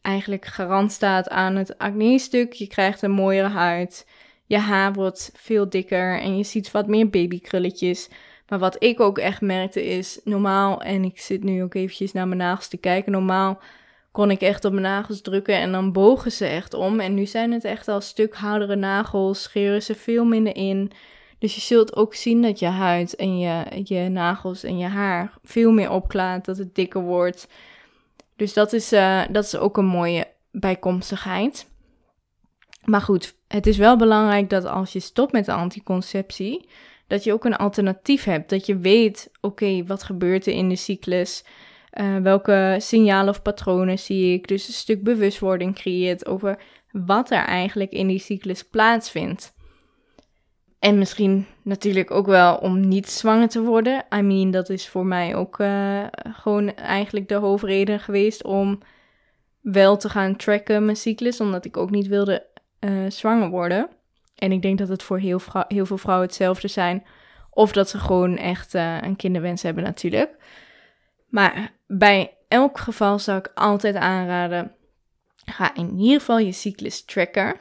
eigenlijk 0.00 0.44
garant 0.44 0.92
staat 0.92 1.28
aan 1.28 1.56
het 1.56 1.78
acne-stuk. 1.78 2.52
Je 2.52 2.66
krijgt 2.66 3.02
een 3.02 3.10
mooiere 3.10 3.48
huid. 3.48 4.06
Je 4.46 4.58
haar 4.58 4.92
wordt 4.92 5.30
veel 5.34 5.68
dikker 5.68 6.20
en 6.20 6.36
je 6.36 6.44
ziet 6.44 6.70
wat 6.70 6.86
meer 6.86 7.10
babykrulletjes. 7.10 8.08
Maar 8.48 8.58
wat 8.58 8.82
ik 8.82 9.00
ook 9.00 9.18
echt 9.18 9.40
merkte 9.40 9.84
is, 9.84 10.20
normaal, 10.24 10.82
en 10.82 11.04
ik 11.04 11.20
zit 11.20 11.44
nu 11.44 11.62
ook 11.62 11.74
eventjes 11.74 12.12
naar 12.12 12.28
mijn 12.28 12.40
nagels 12.40 12.68
te 12.68 12.76
kijken, 12.76 13.12
normaal 13.12 13.60
kon 14.12 14.30
ik 14.30 14.40
echt 14.40 14.64
op 14.64 14.72
mijn 14.72 14.84
nagels 14.84 15.20
drukken 15.20 15.54
en 15.54 15.72
dan 15.72 15.92
bogen 15.92 16.32
ze 16.32 16.46
echt 16.46 16.74
om. 16.74 17.00
En 17.00 17.14
nu 17.14 17.26
zijn 17.26 17.52
het 17.52 17.64
echt 17.64 17.88
al 17.88 18.00
stuk 18.00 18.34
houdere 18.34 18.76
nagels, 18.76 19.42
scheren 19.42 19.82
ze 19.82 19.94
veel 19.94 20.24
minder 20.24 20.56
in. 20.56 20.92
Dus 21.38 21.54
je 21.54 21.60
zult 21.60 21.96
ook 21.96 22.14
zien 22.14 22.42
dat 22.42 22.58
je 22.58 22.66
huid 22.66 23.16
en 23.16 23.38
je, 23.38 23.82
je 23.84 24.08
nagels 24.08 24.62
en 24.62 24.78
je 24.78 24.86
haar 24.86 25.38
veel 25.42 25.70
meer 25.72 25.90
opklaart, 25.90 26.44
dat 26.44 26.58
het 26.58 26.74
dikker 26.74 27.00
wordt. 27.00 27.48
Dus 28.36 28.52
dat 28.52 28.72
is, 28.72 28.92
uh, 28.92 29.22
dat 29.30 29.44
is 29.44 29.56
ook 29.56 29.76
een 29.76 29.86
mooie 29.86 30.26
bijkomstigheid. 30.50 31.70
Maar 32.84 33.00
goed, 33.00 33.34
het 33.48 33.66
is 33.66 33.76
wel 33.76 33.96
belangrijk 33.96 34.50
dat 34.50 34.64
als 34.64 34.92
je 34.92 35.00
stopt 35.00 35.32
met 35.32 35.44
de 35.44 35.52
anticonceptie, 35.52 36.68
dat 37.06 37.24
je 37.24 37.32
ook 37.32 37.44
een 37.44 37.56
alternatief 37.56 38.24
hebt. 38.24 38.50
Dat 38.50 38.66
je 38.66 38.76
weet, 38.76 39.30
oké, 39.40 39.84
wat 39.86 40.02
gebeurt 40.02 40.46
er 40.46 40.52
in 40.52 40.68
de 40.68 40.76
cyclus? 40.76 41.44
Uh, 42.00 42.16
welke 42.16 42.76
signalen 42.78 43.28
of 43.28 43.42
patronen 43.42 43.98
zie 43.98 44.32
ik? 44.32 44.48
Dus 44.48 44.68
een 44.68 44.74
stuk 44.74 45.02
bewustwording 45.02 45.74
creëert 45.74 46.26
over 46.26 46.58
wat 46.90 47.30
er 47.30 47.44
eigenlijk 47.44 47.90
in 47.90 48.06
die 48.06 48.18
cyclus 48.18 48.64
plaatsvindt. 48.64 49.54
En 50.78 50.98
misschien 50.98 51.46
natuurlijk 51.62 52.10
ook 52.10 52.26
wel 52.26 52.56
om 52.56 52.88
niet 52.88 53.08
zwanger 53.08 53.48
te 53.48 53.62
worden. 53.62 54.04
I 54.14 54.20
mean, 54.20 54.50
dat 54.50 54.68
is 54.68 54.88
voor 54.88 55.06
mij 55.06 55.34
ook 55.34 55.58
uh, 55.58 56.04
gewoon 56.32 56.74
eigenlijk 56.74 57.28
de 57.28 57.34
hoofdreden 57.34 58.00
geweest 58.00 58.44
om 58.44 58.78
wel 59.60 59.96
te 59.96 60.08
gaan 60.08 60.36
tracken 60.36 60.84
mijn 60.84 60.96
cyclus, 60.96 61.40
omdat 61.40 61.64
ik 61.64 61.76
ook 61.76 61.90
niet 61.90 62.06
wilde 62.06 62.46
uh, 62.80 63.10
zwanger 63.10 63.48
worden. 63.48 63.88
En 64.34 64.52
ik 64.52 64.62
denk 64.62 64.78
dat 64.78 64.88
het 64.88 65.02
voor 65.02 65.18
heel, 65.18 65.38
veel 65.68 65.98
vrouwen 65.98 66.26
hetzelfde 66.26 66.68
zijn. 66.68 67.04
Of 67.50 67.72
dat 67.72 67.88
ze 67.88 67.98
gewoon 67.98 68.36
echt 68.36 68.74
een 68.74 69.16
kinderwens 69.16 69.62
hebben 69.62 69.84
natuurlijk. 69.84 70.36
Maar 71.28 71.72
bij 71.98 72.36
elk 72.48 72.78
geval 72.78 73.18
zou 73.18 73.38
ik 73.38 73.50
altijd 73.54 73.94
aanraden, 73.94 74.74
ga 75.44 75.74
in 75.74 75.98
ieder 75.98 76.18
geval 76.18 76.38
je 76.38 76.52
cyclus 76.52 77.04
tracken. 77.04 77.56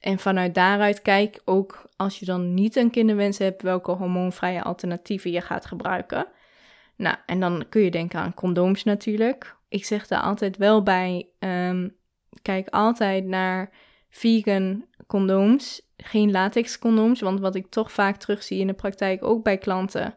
En 0.00 0.18
vanuit 0.18 0.54
daaruit 0.54 1.02
kijk 1.02 1.40
ook 1.44 1.88
als 1.96 2.18
je 2.18 2.24
dan 2.24 2.54
niet 2.54 2.76
een 2.76 2.90
kinderwens 2.90 3.38
hebt, 3.38 3.62
welke 3.62 3.90
hormoonvrije 3.90 4.62
alternatieven 4.62 5.30
je 5.30 5.40
gaat 5.40 5.66
gebruiken. 5.66 6.26
Nou, 6.96 7.16
en 7.26 7.40
dan 7.40 7.64
kun 7.68 7.82
je 7.82 7.90
denken 7.90 8.20
aan 8.20 8.34
condooms 8.34 8.84
natuurlijk. 8.84 9.56
Ik 9.68 9.84
zeg 9.84 10.06
daar 10.06 10.22
altijd 10.22 10.56
wel 10.56 10.82
bij, 10.82 11.28
um, 11.38 11.96
kijk 12.42 12.68
altijd 12.68 13.24
naar 13.24 13.70
vegan 14.10 14.84
condooms, 15.06 15.82
geen 15.96 16.30
latex 16.30 16.78
condooms. 16.78 17.20
Want 17.20 17.40
wat 17.40 17.54
ik 17.54 17.66
toch 17.66 17.92
vaak 17.92 18.16
terugzie 18.16 18.60
in 18.60 18.66
de 18.66 18.74
praktijk, 18.74 19.24
ook 19.24 19.44
bij 19.44 19.58
klanten, 19.58 20.14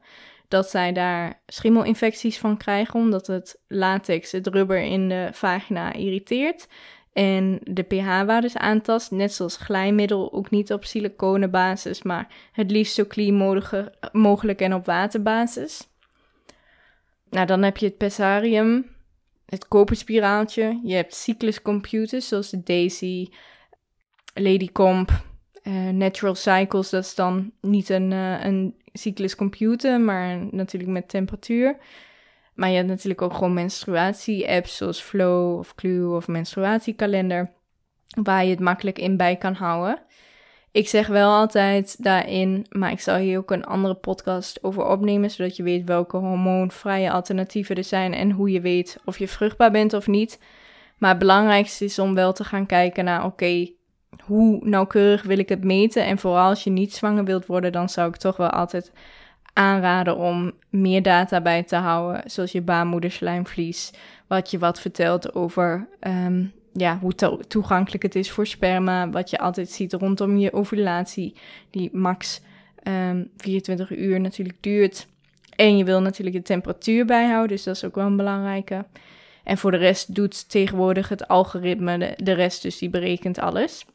dat 0.54 0.70
zij 0.70 0.92
daar 0.92 1.42
schimmelinfecties 1.46 2.38
van 2.38 2.58
krijgen, 2.58 3.00
omdat 3.00 3.28
het 3.28 3.62
latex, 3.68 4.32
het 4.32 4.48
rubber 4.48 4.82
in 4.82 5.10
de 5.10 5.30
vagina 5.32 5.94
irriteert 5.94 6.68
en 7.14 7.60
de 7.64 7.82
pH-waardes 7.82 8.58
aantast, 8.58 9.12
net 9.12 9.34
zoals 9.34 9.58
glijmiddel, 9.58 10.34
ook 10.34 10.50
niet 10.50 10.74
op 10.74 10.86
siliconenbasis, 10.86 12.04
maar 12.04 12.28
het 12.52 12.72
liefst 12.72 12.94
zo 12.94 13.06
clean 13.06 13.62
mogelijk 14.12 14.62
en 14.62 14.74
op 14.74 14.86
waterbasis. 14.86 15.88
Nou, 17.30 17.46
dan 17.46 17.64
heb 17.64 17.78
je 17.78 17.86
het 17.86 17.98
pessarium, 17.98 18.86
het 19.46 19.68
koperspiraaltje. 19.68 20.80
Je 20.84 20.96
hebt 20.96 21.16
cycluscomputers 21.16 22.28
zoals 22.28 22.50
de 22.50 22.64
Daisy, 22.64 23.30
Ladycomp, 24.34 25.12
uh, 25.64 25.90
Natural 25.90 26.36
Cycles. 26.36 26.90
Dat 26.90 27.04
is 27.04 27.16
dan 27.16 27.52
niet 27.62 27.90
een, 27.90 28.12
uh, 28.12 28.44
een 28.44 28.76
cycluscomputer, 28.94 30.02
maar 30.02 30.38
natuurlijk 30.52 30.92
met 30.92 31.10
temperatuur. 31.10 31.78
Maar 32.54 32.70
je 32.70 32.76
hebt 32.76 32.88
natuurlijk 32.88 33.22
ook 33.22 33.34
gewoon 33.34 33.54
menstruatie-apps 33.54 34.78
zoals 34.78 35.02
Flow 35.02 35.58
of 35.58 35.76
Clue 35.76 36.16
of 36.16 36.28
menstruatiekalender, 36.28 37.52
waar 38.24 38.44
je 38.44 38.50
het 38.50 38.60
makkelijk 38.60 39.00
in 39.00 39.18
bij 39.18 39.36
kan 39.36 39.54
houden. 39.54 40.02
Ik 40.72 40.88
zeg 40.88 41.08
wel 41.08 41.32
altijd 41.32 42.04
daarin, 42.04 42.66
maar 42.70 42.92
ik 42.92 43.00
zal 43.00 43.16
hier 43.16 43.38
ook 43.38 43.52
een 43.52 43.66
andere 43.66 43.94
podcast 43.94 44.64
over 44.64 44.86
opnemen, 44.86 45.32
zodat 45.32 45.56
je 45.56 45.64
weet 45.64 45.88
welke 45.88 46.18
hormoonvrije 46.18 47.12
alternatieven 47.12 47.76
er 47.76 47.84
zijn 47.84 48.14
en 48.14 48.32
hoe 48.32 48.52
je 48.52 48.62
weet 48.62 49.00
of 49.06 49.20
je 49.20 49.28
vruchtbaar 49.28 49.72
bent 49.72 49.94
of 49.94 50.08
niet. 50.08 50.40
Maar 50.98 51.10
het 51.10 51.20
belangrijkste 51.20 51.86
is 51.86 52.00
om 52.00 52.14
wel 52.14 52.34
te 52.34 52.44
gaan 52.44 52.66
kijken 52.66 53.06
naar, 53.06 53.26
oké, 53.26 53.68
hoe 54.24 54.60
nauwkeurig 54.68 55.24
wil 55.24 55.38
ik 55.38 55.50
het 55.50 55.64
meten? 55.64 56.06
En 56.06 56.18
vooral 56.18 56.48
als 56.48 56.64
je 56.64 56.70
niet 56.70 56.94
zwanger 56.94 57.24
wilt 57.24 57.46
worden, 57.46 57.72
dan 57.72 57.90
zou 57.90 58.10
ik 58.10 58.16
toch 58.16 58.38
wel 58.38 58.50
altijd 58.50 58.92
aanraden 59.54 60.18
om 60.18 60.52
meer 60.70 61.02
data 61.02 61.42
bij 61.42 61.64
te 61.64 61.76
houden, 61.76 62.22
zoals 62.26 62.52
je 62.52 62.62
baarmoederslijmvlies, 62.62 63.94
wat 64.28 64.52
je 64.52 64.58
wat 64.58 64.80
vertelt 64.80 65.36
over 65.36 65.88
um, 66.08 66.52
ja, 66.74 66.98
hoe 67.02 67.16
to 67.16 67.40
toegankelijk 67.48 68.04
het 68.04 68.16
is 68.16 68.32
voor 68.32 68.48
sperma, 68.48 69.10
wat 69.10 69.30
je 69.30 69.40
altijd 69.40 69.70
ziet 69.70 69.94
rondom 69.94 70.38
je 70.38 70.54
ovulatie, 70.54 71.36
die 71.70 71.90
max 71.94 72.42
um, 72.84 72.94
ehm, 72.94 73.24
24 73.38 73.98
uur 73.98 74.20
natuurlijk 74.20 74.58
duurt. 74.60 75.08
En 75.56 75.78
je 75.78 75.84
wil 75.84 76.02
natuurlijk 76.02 76.36
de 76.36 76.42
temperatuur 76.42 77.06
bijhouden, 77.06 77.56
dus 77.56 77.64
dat 77.64 77.76
is 77.76 77.86
ook 77.86 77.96
wel 77.96 78.06
een 78.06 78.18
belangrijke. 78.18 78.86
En 79.44 79.58
voor 79.58 79.72
de 79.72 79.78
rest 79.78 80.16
doet 80.16 80.50
tegenwoordig 80.50 81.10
het 81.10 81.28
algoritme 81.28 82.14
de 82.18 82.32
rest, 82.32 82.62
dus 82.62 82.78
die 82.78 82.90
berekent 82.90 83.40
alles. 83.40 83.86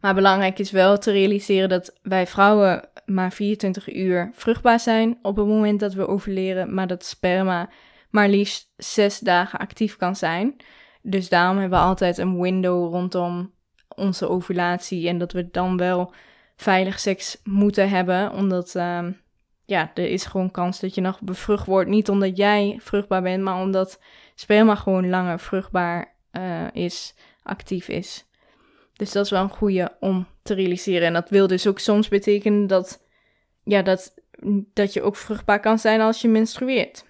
Maar 0.00 0.14
belangrijk 0.14 0.58
is 0.58 0.70
wel 0.70 0.98
te 0.98 1.10
realiseren 1.10 1.68
dat 1.68 1.98
wij 2.02 2.26
vrouwen 2.26 2.88
maar 3.06 3.32
24 3.32 3.94
uur 3.94 4.30
vruchtbaar 4.32 4.80
zijn 4.80 5.18
op 5.22 5.36
het 5.36 5.46
moment 5.46 5.80
dat 5.80 5.94
we 5.94 6.08
ovuleren, 6.08 6.74
maar 6.74 6.86
dat 6.86 7.04
sperma 7.04 7.68
maar 8.10 8.28
liefst 8.28 8.72
6 8.76 9.18
dagen 9.18 9.58
actief 9.58 9.96
kan 9.96 10.16
zijn. 10.16 10.56
Dus 11.02 11.28
daarom 11.28 11.58
hebben 11.58 11.78
we 11.78 11.84
altijd 11.84 12.18
een 12.18 12.40
window 12.40 12.92
rondom 12.92 13.52
onze 13.88 14.28
ovulatie 14.28 15.08
en 15.08 15.18
dat 15.18 15.32
we 15.32 15.50
dan 15.50 15.76
wel 15.76 16.12
veilig 16.56 17.00
seks 17.00 17.40
moeten 17.44 17.88
hebben, 17.88 18.32
omdat 18.32 18.74
uh, 18.74 19.06
ja, 19.64 19.90
er 19.94 20.08
is 20.08 20.24
gewoon 20.24 20.50
kans 20.50 20.80
dat 20.80 20.94
je 20.94 21.00
nog 21.00 21.20
bevrucht 21.20 21.66
wordt. 21.66 21.90
Niet 21.90 22.08
omdat 22.08 22.36
jij 22.36 22.78
vruchtbaar 22.80 23.22
bent, 23.22 23.42
maar 23.42 23.60
omdat 23.60 24.00
sperma 24.34 24.74
gewoon 24.74 25.08
langer 25.08 25.40
vruchtbaar 25.40 26.16
uh, 26.32 26.66
is, 26.72 27.14
actief 27.42 27.88
is. 27.88 28.27
Dus 28.98 29.12
dat 29.12 29.24
is 29.24 29.30
wel 29.30 29.42
een 29.42 29.48
goede 29.48 29.96
om 30.00 30.26
te 30.42 30.54
realiseren. 30.54 31.06
En 31.06 31.12
dat 31.12 31.30
wil 31.30 31.46
dus 31.46 31.66
ook 31.66 31.78
soms 31.78 32.08
betekenen 32.08 32.66
dat, 32.66 33.04
ja, 33.64 33.82
dat, 33.82 34.14
dat 34.72 34.92
je 34.92 35.02
ook 35.02 35.16
vruchtbaar 35.16 35.60
kan 35.60 35.78
zijn 35.78 36.00
als 36.00 36.20
je 36.20 36.28
menstrueert. 36.28 37.04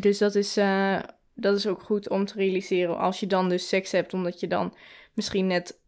Dus 0.00 0.18
dat 0.18 0.34
is, 0.34 0.58
uh, 0.58 0.98
dat 1.34 1.56
is 1.56 1.66
ook 1.66 1.82
goed 1.82 2.08
om 2.08 2.24
te 2.24 2.34
realiseren 2.34 2.98
als 2.98 3.20
je 3.20 3.26
dan 3.26 3.48
dus 3.48 3.68
seks 3.68 3.92
hebt, 3.92 4.14
omdat 4.14 4.40
je 4.40 4.46
dan 4.46 4.74
misschien 5.14 5.46
net 5.46 5.80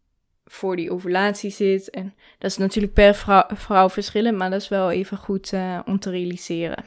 voor 0.45 0.75
die 0.75 0.91
ovulatie 0.91 1.51
zit. 1.51 1.89
En 1.89 2.15
dat 2.37 2.51
is 2.51 2.57
natuurlijk 2.57 2.93
per 2.93 3.15
vrouw, 3.15 3.45
vrouw 3.47 3.89
verschillend, 3.89 4.37
maar 4.37 4.49
dat 4.49 4.61
is 4.61 4.67
wel 4.67 4.91
even 4.91 5.17
goed 5.17 5.51
uh, 5.51 5.79
om 5.85 5.99
te 5.99 6.09
realiseren. 6.09 6.85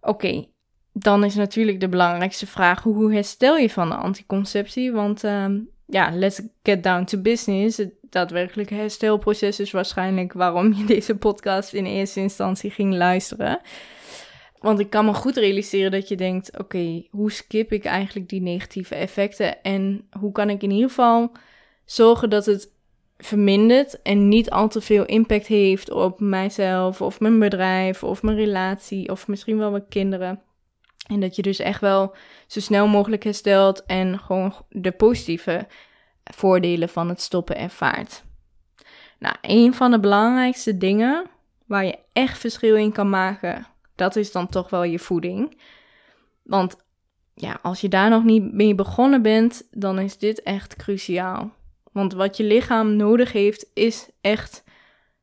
Oké, 0.00 0.46
dan 0.92 1.24
is 1.24 1.34
natuurlijk 1.34 1.80
de 1.80 1.88
belangrijkste 1.88 2.46
vraag: 2.46 2.82
hoe 2.82 3.12
herstel 3.12 3.56
je 3.56 3.70
van 3.70 3.88
de 3.88 3.94
anticonceptie? 3.94 4.92
Want 4.92 5.24
uh, 5.24 5.46
ja, 5.90 6.10
let's 6.14 6.40
get 6.62 6.82
down 6.82 7.04
to 7.04 7.18
business. 7.18 7.76
Het 7.76 7.92
daadwerkelijke 8.00 8.74
herstelproces 8.74 9.60
is 9.60 9.70
waarschijnlijk 9.70 10.32
waarom 10.32 10.74
je 10.74 10.84
deze 10.94 11.16
podcast 11.16 11.72
in 11.72 11.84
eerste 11.84 12.20
instantie 12.20 12.70
ging 12.70 12.94
luisteren. 12.94 13.60
Want 14.58 14.78
ik 14.78 14.90
kan 14.90 15.04
me 15.04 15.14
goed 15.14 15.36
realiseren 15.36 15.90
dat 15.90 16.08
je 16.08 16.16
denkt: 16.16 16.58
oké, 16.58 17.06
hoe 17.10 17.32
skip 17.32 17.72
ik 17.72 17.84
eigenlijk 17.84 18.28
die 18.28 18.40
negatieve 18.40 18.94
effecten? 18.94 19.62
En 19.62 20.08
hoe 20.20 20.32
kan 20.32 20.50
ik 20.50 20.62
in 20.62 20.70
ieder 20.70 20.88
geval 20.88 21.32
zorgen 21.84 22.30
dat 22.30 22.46
het 22.46 22.72
vermindert 23.18 24.02
en 24.02 24.28
niet 24.28 24.50
al 24.50 24.68
te 24.68 24.80
veel 24.80 25.04
impact 25.04 25.46
heeft 25.46 25.90
op 25.90 26.20
mijzelf 26.20 27.02
of 27.02 27.20
mijn 27.20 27.38
bedrijf 27.38 28.02
of 28.02 28.22
mijn 28.22 28.36
relatie 28.36 29.10
of 29.10 29.28
misschien 29.28 29.58
wel 29.58 29.70
mijn 29.70 29.88
kinderen? 29.88 30.42
En 31.08 31.20
dat 31.20 31.36
je 31.36 31.42
dus 31.42 31.58
echt 31.58 31.80
wel 31.80 32.16
zo 32.46 32.60
snel 32.60 32.86
mogelijk 32.86 33.24
herstelt 33.24 33.84
en 33.86 34.18
gewoon 34.18 34.54
de 34.68 34.92
positieve 34.92 35.66
voordelen 36.24 36.88
van 36.88 37.08
het 37.08 37.20
stoppen 37.20 37.56
ervaart. 37.56 38.24
Nou, 39.18 39.36
een 39.40 39.74
van 39.74 39.90
de 39.90 40.00
belangrijkste 40.00 40.76
dingen 40.76 41.26
waar 41.66 41.84
je 41.84 41.98
echt 42.12 42.38
verschil 42.38 42.76
in 42.76 42.92
kan 42.92 43.10
maken, 43.10 43.66
dat 43.94 44.16
is 44.16 44.32
dan 44.32 44.48
toch 44.48 44.70
wel 44.70 44.84
je 44.84 44.98
voeding. 44.98 45.60
Want 46.42 46.76
ja, 47.34 47.58
als 47.62 47.80
je 47.80 47.88
daar 47.88 48.10
nog 48.10 48.24
niet 48.24 48.52
mee 48.52 48.74
begonnen 48.74 49.22
bent, 49.22 49.68
dan 49.70 49.98
is 49.98 50.18
dit 50.18 50.42
echt 50.42 50.76
cruciaal. 50.76 51.52
Want 51.92 52.12
wat 52.12 52.36
je 52.36 52.44
lichaam 52.44 52.96
nodig 52.96 53.32
heeft, 53.32 53.70
is 53.74 54.08
echt 54.20 54.64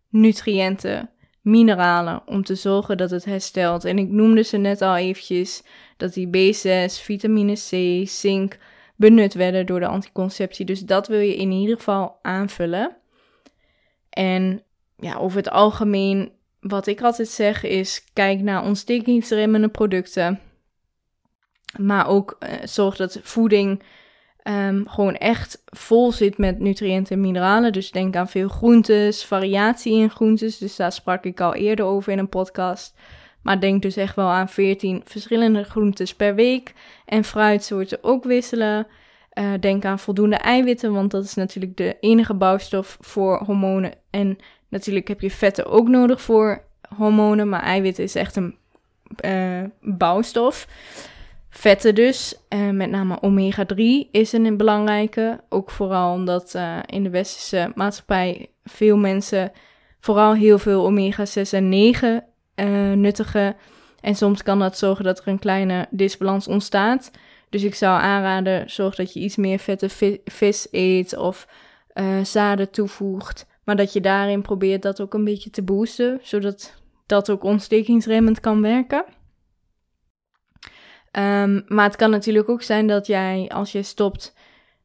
nutriënten 0.10 1.10
mineralen 1.45 2.21
om 2.25 2.43
te 2.43 2.55
zorgen 2.55 2.97
dat 2.97 3.12
het 3.12 3.25
herstelt. 3.25 3.86
En 3.86 3.97
ik 3.97 4.10
noemde 4.10 4.41
ze 4.41 4.58
net 4.58 4.81
al 4.81 4.95
eventjes 4.95 5.63
dat 5.97 6.13
die 6.13 6.27
B6, 6.27 7.03
vitamine 7.03 7.53
C, 7.53 8.08
zink, 8.08 8.58
benut 8.95 9.34
werden 9.34 9.65
door 9.65 9.79
de 9.79 9.88
anticonceptie. 9.88 10.65
Dus 10.65 10.79
dat 10.79 11.08
wil 11.08 11.19
je 11.19 11.36
in 11.36 11.51
ieder 11.51 11.75
geval 11.75 12.19
aanvullen. 12.21 12.95
En 14.10 14.63
ja, 14.97 15.15
over 15.15 15.38
het 15.38 15.49
algemeen, 15.49 16.31
wat 16.60 16.88
ik 16.88 17.01
altijd 17.01 17.27
zeg 17.27 17.63
is: 17.63 18.03
kijk 18.13 18.41
naar 18.41 18.63
ontstekingsremmende 18.63 19.69
producten. 19.69 20.39
Maar 21.79 22.08
ook 22.08 22.38
uh, 22.39 22.49
zorg 22.63 22.95
dat 22.95 23.19
voeding 23.23 23.84
um, 24.47 24.88
gewoon 24.88 25.15
echt 25.15 25.62
vol 25.65 26.12
zit 26.12 26.38
met 26.38 26.60
nutriënten 26.60 27.15
en 27.15 27.21
mineralen. 27.21 27.73
Dus 27.73 27.91
denk 27.91 28.15
aan 28.15 28.29
veel 28.29 28.47
groentes, 28.47 29.25
variatie 29.25 29.93
in 29.93 30.10
groentes. 30.10 30.58
Dus 30.58 30.75
daar 30.75 30.91
sprak 30.91 31.23
ik 31.23 31.41
al 31.41 31.53
eerder 31.53 31.86
over 31.86 32.12
in 32.12 32.19
een 32.19 32.29
podcast. 32.29 32.93
Maar 33.41 33.60
denk 33.60 33.81
dus 33.81 33.95
echt 33.95 34.15
wel 34.15 34.27
aan 34.27 34.49
14 34.49 35.01
verschillende 35.05 35.63
groentes 35.63 36.15
per 36.15 36.36
week. 36.36 36.73
En 37.05 37.23
fruitsoorten 37.23 38.03
ook 38.03 38.23
wisselen. 38.23 38.88
Uh, 39.34 39.53
denk 39.60 39.86
aan 39.86 39.99
voldoende 39.99 40.36
eiwitten, 40.36 40.93
want 40.93 41.12
dat 41.12 41.23
is 41.23 41.34
natuurlijk 41.34 41.77
de 41.77 41.97
enige 41.99 42.34
bouwstof 42.34 42.97
voor 42.99 43.43
hormonen. 43.45 43.91
En 44.10 44.38
natuurlijk 44.69 45.08
heb 45.08 45.21
je 45.21 45.31
vetten 45.31 45.65
ook 45.65 45.88
nodig 45.88 46.21
voor 46.21 46.63
hormonen, 46.97 47.49
maar 47.49 47.63
eiwitten 47.63 48.03
is 48.03 48.15
echt 48.15 48.36
een 48.36 48.55
uh, 49.25 49.63
bouwstof. 49.81 50.67
Vetten 51.58 51.96
dus, 51.96 52.36
uh, 52.50 52.70
met 52.70 52.89
name 52.89 53.18
omega-3 53.22 54.10
is 54.12 54.34
een 54.34 54.58
belangrijke. 54.58 55.39
Ook 55.50 55.72
vooral 55.72 56.13
omdat 56.13 56.54
uh, 56.56 56.80
in 56.86 57.04
de 57.04 57.10
westerse 57.10 57.72
maatschappij 57.76 58.50
veel 58.63 58.98
mensen 58.98 59.52
vooral 60.00 60.34
heel 60.34 60.60
veel 60.60 60.86
omega-6 60.86 61.50
en 61.52 61.70
9 61.70 62.24
uh, 62.56 62.91
nuttigen. 62.91 63.56
En 64.02 64.15
soms 64.15 64.44
kan 64.44 64.60
dat 64.60 64.78
zorgen 64.78 65.04
dat 65.04 65.20
er 65.20 65.28
een 65.28 65.39
kleine 65.39 65.88
disbalans 65.89 66.48
ontstaat. 66.48 67.12
Dus 67.50 67.63
ik 67.63 67.76
zou 67.76 68.02
aanraden, 68.02 68.70
zorg 68.70 68.96
dat 68.96 69.13
je 69.13 69.20
iets 69.20 69.36
meer 69.36 69.60
vette 69.60 69.89
vi 69.89 70.22
vis 70.26 70.68
eet 70.72 71.18
of 71.18 71.48
zaden 72.24 72.72
toevoegt. 72.72 73.46
Maar 73.63 73.76
dat 73.76 73.94
je 73.94 74.02
daarin 74.02 74.41
probeert 74.41 74.82
dat 74.82 75.02
ook 75.02 75.13
een 75.13 75.24
beetje 75.24 75.50
te 75.50 75.63
boosten, 75.63 76.20
zodat 76.22 76.74
dat 77.06 77.30
ook 77.30 77.44
ontstekingsremmend 77.44 78.39
kan 78.39 78.62
werken. 78.62 79.06
Um, 81.17 81.63
maar 81.67 81.86
het 81.86 81.95
kan 81.95 82.10
natuurlijk 82.10 82.49
ook 82.49 82.62
zijn 82.62 82.88
dat 82.88 83.08
jij, 83.08 83.49
als 83.54 83.71
je 83.71 83.84
stopt 83.84 84.34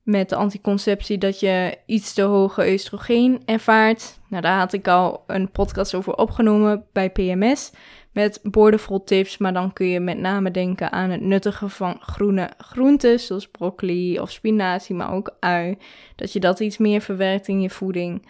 met 0.03 0.29
de 0.29 0.37
anticonceptie, 0.37 1.19
dat 1.19 1.41
je 1.41 1.79
iets 1.87 2.15
te 2.15 2.23
hoge 2.23 2.73
oestrogeen 2.73 3.43
ervaart. 3.45 4.19
Nou, 4.29 4.43
daar 4.43 4.59
had 4.59 4.73
ik 4.73 4.89
al 4.89 5.25
een 5.27 5.51
podcast 5.51 5.95
over 5.95 6.15
opgenomen 6.15 6.85
bij 6.93 7.11
PMS. 7.11 7.73
Met 8.13 8.41
boordevol 8.43 9.05
tips, 9.05 9.39
maar 9.39 9.53
dan 9.53 9.73
kun 9.73 9.87
je 9.87 10.01
met 10.01 10.19
name 10.19 10.51
denken 10.51 10.93
aan 10.93 11.11
het 11.11 11.21
nuttigen 11.21 11.71
van 11.71 11.97
groene 12.01 12.51
groenten, 12.59 13.21
zoals 13.21 13.49
broccoli 13.49 14.21
of 14.21 14.31
spinazie, 14.31 14.95
maar 14.95 15.13
ook 15.13 15.37
ui. 15.41 15.79
Dat 16.17 16.33
je 16.33 16.41
dat 16.41 16.61
iets 16.61 16.79
meer 16.79 17.01
verwerkt 17.01 17.49
in 17.49 17.61
je 17.61 17.71
voeding. 17.71 18.27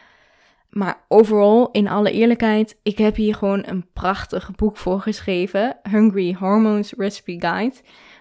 Maar 0.70 1.04
overal, 1.08 1.68
in 1.70 1.88
alle 1.88 2.10
eerlijkheid, 2.10 2.78
ik 2.82 2.98
heb 2.98 3.16
hier 3.16 3.34
gewoon 3.34 3.62
een 3.66 3.86
prachtig 3.92 4.50
boek 4.56 4.76
voor 4.76 5.00
geschreven. 5.00 5.76
Hungry 5.90 6.36
Hormones 6.38 6.92
Recipe 6.96 7.36
Guide. 7.38 7.76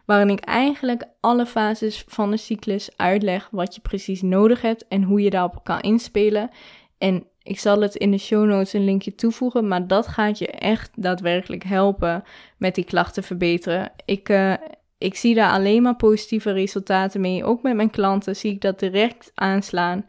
Waarin 0.05 0.29
ik 0.29 0.39
eigenlijk 0.39 1.03
alle 1.19 1.45
fases 1.45 2.03
van 2.07 2.31
de 2.31 2.37
cyclus 2.37 2.89
uitleg 2.97 3.47
wat 3.51 3.75
je 3.75 3.81
precies 3.81 4.21
nodig 4.21 4.61
hebt 4.61 4.87
en 4.87 5.03
hoe 5.03 5.21
je 5.21 5.29
daarop 5.29 5.63
kan 5.63 5.79
inspelen. 5.79 6.49
En 6.97 7.23
ik 7.43 7.59
zal 7.59 7.81
het 7.81 7.95
in 7.95 8.11
de 8.11 8.17
show 8.17 8.45
notes 8.45 8.73
een 8.73 8.83
linkje 8.83 9.15
toevoegen, 9.15 9.67
maar 9.67 9.87
dat 9.87 10.07
gaat 10.07 10.37
je 10.37 10.47
echt 10.47 10.91
daadwerkelijk 10.95 11.63
helpen 11.63 12.23
met 12.57 12.75
die 12.75 12.83
klachten 12.83 13.23
verbeteren. 13.23 13.91
Ik, 14.05 14.29
uh, 14.29 14.53
ik 14.97 15.15
zie 15.15 15.35
daar 15.35 15.51
alleen 15.51 15.81
maar 15.81 15.95
positieve 15.95 16.51
resultaten 16.51 17.21
mee. 17.21 17.43
Ook 17.43 17.61
met 17.61 17.75
mijn 17.75 17.89
klanten 17.89 18.35
zie 18.35 18.51
ik 18.51 18.61
dat 18.61 18.79
direct 18.79 19.31
aanslaan. 19.35 20.05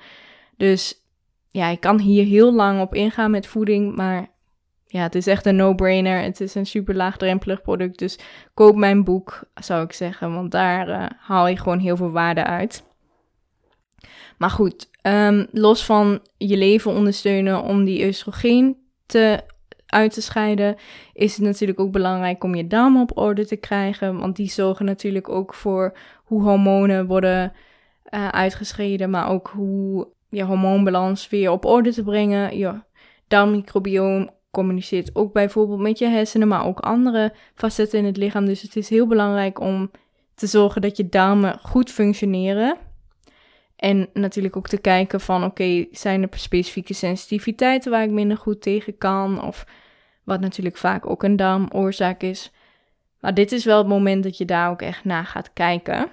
Dus 0.56 0.99
ja, 1.50 1.68
ik 1.68 1.80
kan 1.80 2.00
hier 2.00 2.24
heel 2.24 2.54
lang 2.54 2.80
op 2.80 2.94
ingaan 2.94 3.30
met 3.30 3.46
voeding, 3.46 3.96
maar 3.96 4.28
ja, 4.86 5.02
het 5.02 5.14
is 5.14 5.26
echt 5.26 5.46
een 5.46 5.56
no-brainer. 5.56 6.22
Het 6.22 6.40
is 6.40 6.54
een 6.54 6.66
super 6.66 6.96
laagdrempelig 6.96 7.62
product, 7.62 7.98
dus 7.98 8.18
koop 8.54 8.76
mijn 8.76 9.04
boek, 9.04 9.42
zou 9.54 9.84
ik 9.84 9.92
zeggen, 9.92 10.34
want 10.34 10.50
daar 10.50 10.88
uh, 10.88 11.06
haal 11.18 11.46
je 11.46 11.56
gewoon 11.56 11.78
heel 11.78 11.96
veel 11.96 12.10
waarde 12.10 12.44
uit. 12.44 12.84
Maar 14.38 14.50
goed, 14.50 14.90
um, 15.02 15.46
los 15.50 15.84
van 15.84 16.20
je 16.36 16.56
leven 16.56 16.92
ondersteunen 16.92 17.62
om 17.62 17.84
die 17.84 18.06
oestrogeen 18.06 18.76
te, 19.06 19.40
uit 19.86 20.12
te 20.12 20.22
scheiden, 20.22 20.76
is 21.12 21.36
het 21.36 21.44
natuurlijk 21.44 21.80
ook 21.80 21.92
belangrijk 21.92 22.44
om 22.44 22.54
je 22.54 22.66
darmen 22.66 23.02
op 23.02 23.18
orde 23.18 23.46
te 23.46 23.56
krijgen, 23.56 24.18
want 24.18 24.36
die 24.36 24.50
zorgen 24.50 24.84
natuurlijk 24.84 25.28
ook 25.28 25.54
voor 25.54 25.98
hoe 26.24 26.42
hormonen 26.42 27.06
worden 27.06 27.52
uh, 28.10 28.28
uitgescheiden, 28.28 29.10
maar 29.10 29.28
ook 29.28 29.48
hoe 29.48 30.08
je 30.30 30.44
hormoonbalans 30.44 31.28
weer 31.28 31.50
op 31.50 31.64
orde 31.64 31.92
te 31.92 32.02
brengen. 32.02 32.58
Je 32.58 32.80
darmmicrobioom 33.28 34.30
communiceert 34.50 35.14
ook 35.14 35.32
bijvoorbeeld 35.32 35.80
met 35.80 35.98
je 35.98 36.06
hersenen, 36.06 36.48
maar 36.48 36.66
ook 36.66 36.80
andere 36.80 37.32
facetten 37.54 37.98
in 37.98 38.04
het 38.04 38.16
lichaam. 38.16 38.46
Dus 38.46 38.62
het 38.62 38.76
is 38.76 38.88
heel 38.88 39.06
belangrijk 39.06 39.60
om 39.60 39.90
te 40.34 40.46
zorgen 40.46 40.80
dat 40.80 40.96
je 40.96 41.08
darmen 41.08 41.58
goed 41.62 41.90
functioneren. 41.90 42.76
En 43.76 44.08
natuurlijk 44.12 44.56
ook 44.56 44.68
te 44.68 44.80
kijken 44.80 45.20
van 45.20 45.44
oké, 45.44 45.86
zijn 45.90 46.22
er 46.22 46.38
specifieke 46.38 46.94
sensitiviteiten 46.94 47.90
waar 47.90 48.02
ik 48.02 48.10
minder 48.10 48.36
goed 48.36 48.62
tegen 48.62 48.98
kan? 48.98 49.42
Of 49.42 49.66
wat 50.24 50.40
natuurlijk 50.40 50.76
vaak 50.76 51.10
ook 51.10 51.22
een 51.22 51.36
darmoorzaak 51.36 52.22
is. 52.22 52.52
Maar 53.20 53.34
dit 53.34 53.52
is 53.52 53.64
wel 53.64 53.78
het 53.78 53.86
moment 53.86 54.22
dat 54.22 54.38
je 54.38 54.44
daar 54.44 54.70
ook 54.70 54.82
echt 54.82 55.04
naar 55.04 55.24
gaat 55.24 55.52
kijken. 55.52 56.10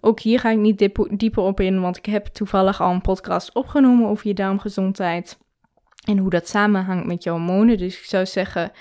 Ook 0.00 0.20
hier 0.20 0.40
ga 0.40 0.50
ik 0.50 0.58
niet 0.58 0.90
dieper 1.10 1.42
op 1.42 1.60
in, 1.60 1.80
want 1.80 1.96
ik 1.96 2.06
heb 2.06 2.26
toevallig 2.26 2.80
al 2.80 2.92
een 2.92 3.00
podcast 3.00 3.54
opgenomen 3.54 4.08
over 4.08 4.26
je 4.26 4.34
darmgezondheid 4.34 5.38
en 6.04 6.18
hoe 6.18 6.30
dat 6.30 6.48
samenhangt 6.48 7.06
met 7.06 7.22
je 7.22 7.30
hormonen. 7.30 7.78
Dus 7.78 7.98
ik 7.98 8.04
zou 8.04 8.26
zeggen, 8.26 8.72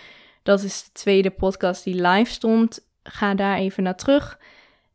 dat 0.44 0.64
is 0.64 0.84
de 0.84 0.92
tweede 0.92 1.30
podcast 1.30 1.84
die 1.84 2.08
live 2.08 2.32
stond. 2.32 2.88
Ga 3.04 3.34
daar 3.34 3.58
even 3.58 3.84
naar 3.84 3.96
terug. 3.96 4.40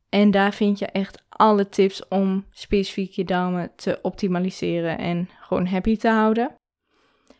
En 0.08 0.30
daar 0.30 0.52
vind 0.52 0.78
je 0.78 0.86
echt 0.86 1.22
alle 1.28 1.68
tips 1.68 2.08
om 2.08 2.46
specifiek 2.50 3.12
je 3.12 3.24
darmen 3.24 3.70
te 3.76 3.98
optimaliseren 4.02 4.98
en 4.98 5.28
gewoon 5.40 5.66
happy 5.66 5.96
te 5.96 6.08
houden. 6.08 6.54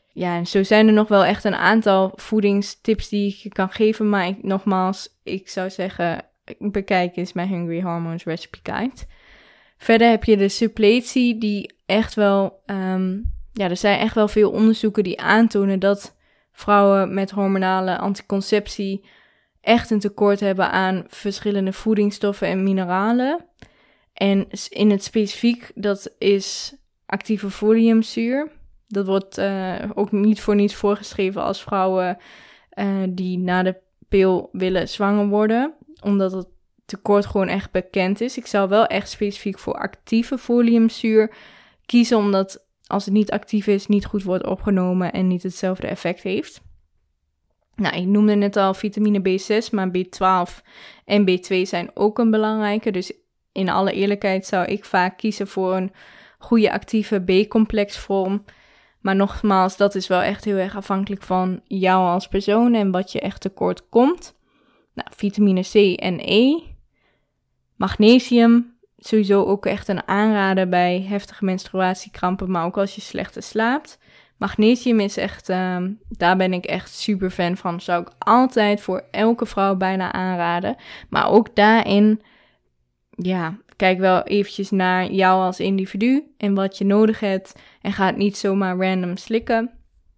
Ja, 0.09 0.37
en 0.37 0.47
zo 0.47 0.63
zijn 0.63 0.87
er 0.87 0.93
nog 0.93 1.09
wel 1.09 1.25
echt 1.25 1.45
een 1.45 1.55
aantal 1.55 2.13
voedingstips 2.15 3.09
die 3.09 3.29
ik 3.29 3.35
je 3.35 3.49
kan 3.49 3.71
geven. 3.71 4.09
Maar 4.09 4.35
nogmaals, 4.43 5.09
ik 5.23 5.49
zou 5.49 5.71
zeggen, 5.71 6.25
bekijk 6.59 7.17
eens 7.17 7.33
mijn 7.33 7.49
Hungry 7.49 7.83
Hormones 7.83 8.25
Recipe 8.25 8.59
Guide. 8.63 8.97
Verder 9.77 10.11
heb 10.11 10.25
je 10.25 10.37
de 10.37 10.49
suppletie 10.49 11.39
die 11.39 11.75
echt 11.87 12.15
wel... 12.15 12.63
Um, 12.67 13.31
ja, 13.53 13.71
er 13.71 13.77
zijn 13.77 13.99
echt 13.99 14.15
wel 14.15 14.29
veel 14.29 14.51
onderzoeken 14.51 15.05
die 15.05 15.21
aantonen 15.21 15.79
dat 15.79 16.17
vrouwen 16.53 17.15
met 17.15 17.31
hormonale 17.31 17.99
anticonceptie 17.99 19.05
echt 19.61 19.91
een 19.91 20.01
tekort 20.01 20.41
hebben 20.41 20.71
aan 20.71 21.05
verschillende 21.09 21.73
voedingsstoffen 21.73 22.49
en 22.49 22.63
mineralen. 22.63 23.47
En 24.13 24.47
in 24.69 24.91
het 24.91 25.05
specifiek, 25.05 25.71
dat 25.75 26.15
is 26.19 26.77
actieve 27.07 27.51
foliumzuur. 27.51 28.51
Dat 28.89 29.07
wordt 29.07 29.39
uh, 29.39 29.75
ook 29.95 30.13
niet 30.13 30.41
voor 30.41 30.55
niets 30.55 30.75
voorgeschreven 30.75 31.43
als 31.43 31.63
vrouwen 31.63 32.19
uh, 32.75 33.03
die 33.09 33.39
na 33.39 33.63
de 33.63 33.81
pil 34.09 34.49
willen 34.53 34.89
zwanger 34.89 35.27
worden 35.27 35.75
omdat 36.03 36.33
het 36.33 36.47
tekort 36.85 37.27
gewoon 37.27 37.49
echt 37.49 37.71
bekend 37.71 38.21
is. 38.21 38.37
Ik 38.37 38.47
zou 38.47 38.69
wel 38.69 38.87
echt 38.87 39.11
specifiek 39.11 39.59
voor 39.59 39.75
actieve 39.75 40.39
foliumzuur 40.39 41.35
kiezen, 41.87 42.17
omdat 42.17 42.65
als 42.87 43.05
het 43.05 43.15
niet 43.15 43.31
actief 43.31 43.67
is, 43.67 43.87
niet 43.87 44.05
goed 44.05 44.23
wordt 44.23 44.47
opgenomen 44.47 45.13
en 45.13 45.27
niet 45.27 45.43
hetzelfde 45.43 45.87
effect 45.87 46.23
heeft. 46.23 46.61
Nou, 47.75 47.97
ik 47.97 48.07
noemde 48.07 48.35
net 48.35 48.57
al 48.57 48.75
vitamine 48.75 49.21
B6, 49.21 49.71
maar 49.71 49.89
B12 49.89 50.63
en 51.05 51.31
B2 51.31 51.63
zijn 51.63 51.91
ook 51.95 52.19
een 52.19 52.31
belangrijke. 52.31 52.91
Dus 52.91 53.13
in 53.53 53.69
alle 53.69 53.93
eerlijkheid 53.93 54.47
zou 54.47 54.65
ik 54.65 54.85
vaak 54.85 55.19
kiezen 55.19 55.49
voor 55.49 55.77
een 55.77 55.93
goede 56.39 56.73
actieve 56.73 57.21
B-complexvorm. 57.21 58.45
Maar 59.01 59.17
nogmaals, 59.17 59.77
dat 59.77 59.95
is 59.95 60.07
wel 60.07 60.21
echt 60.21 60.45
heel 60.45 60.57
erg 60.57 60.77
afhankelijk 60.77 61.23
van 61.23 61.61
jou 61.65 62.07
als 62.07 62.29
persoon 62.29 62.75
en 62.75 62.91
wat 62.91 63.13
je 63.13 63.21
echt 63.21 63.41
tekort 63.41 63.89
komt. 63.89 64.35
Nou, 64.95 65.09
vitamine 65.17 65.61
C 65.61 66.01
en 66.01 66.19
E. 66.21 66.63
Magnesium, 67.77 68.75
sowieso 68.97 69.45
ook 69.45 69.67
echt 69.67 69.89
een 69.89 70.09
aanrader 70.09 70.69
bij 70.69 71.07
heftige 71.09 71.45
menstruatiekrampen, 71.45 72.51
maar 72.51 72.65
ook 72.65 72.79
als 72.79 72.95
je 72.95 73.01
slechter 73.01 73.43
slaapt. 73.43 73.99
Magnesium 74.43 75.01
is 75.01 75.17
echt, 75.17 75.49
uh, 75.49 75.77
daar 76.09 76.37
ben 76.37 76.53
ik 76.53 76.65
echt 76.65 76.95
super 76.95 77.31
fan 77.31 77.57
van. 77.57 77.81
Zou 77.81 78.03
ik 78.03 78.09
altijd 78.19 78.81
voor 78.81 79.05
elke 79.11 79.47
vrouw 79.47 79.77
bijna 79.77 80.13
aanraden. 80.13 80.77
Maar 81.09 81.31
ook 81.31 81.57
daarin, 81.57 82.23
ja, 83.11 83.57
kijk 83.77 83.99
wel 83.99 84.23
eventjes 84.23 84.71
naar 84.71 85.11
jou 85.11 85.43
als 85.43 85.61
individu 85.61 86.35
en 86.37 86.55
wat 86.55 86.79
je 86.79 86.85
nodig 86.85 87.21
hebt. 87.21 87.53
En 87.81 87.93
ga 87.93 88.07
het 88.07 88.17
niet 88.17 88.37
zomaar 88.37 88.77
random 88.77 89.17
slikken. 89.17 89.71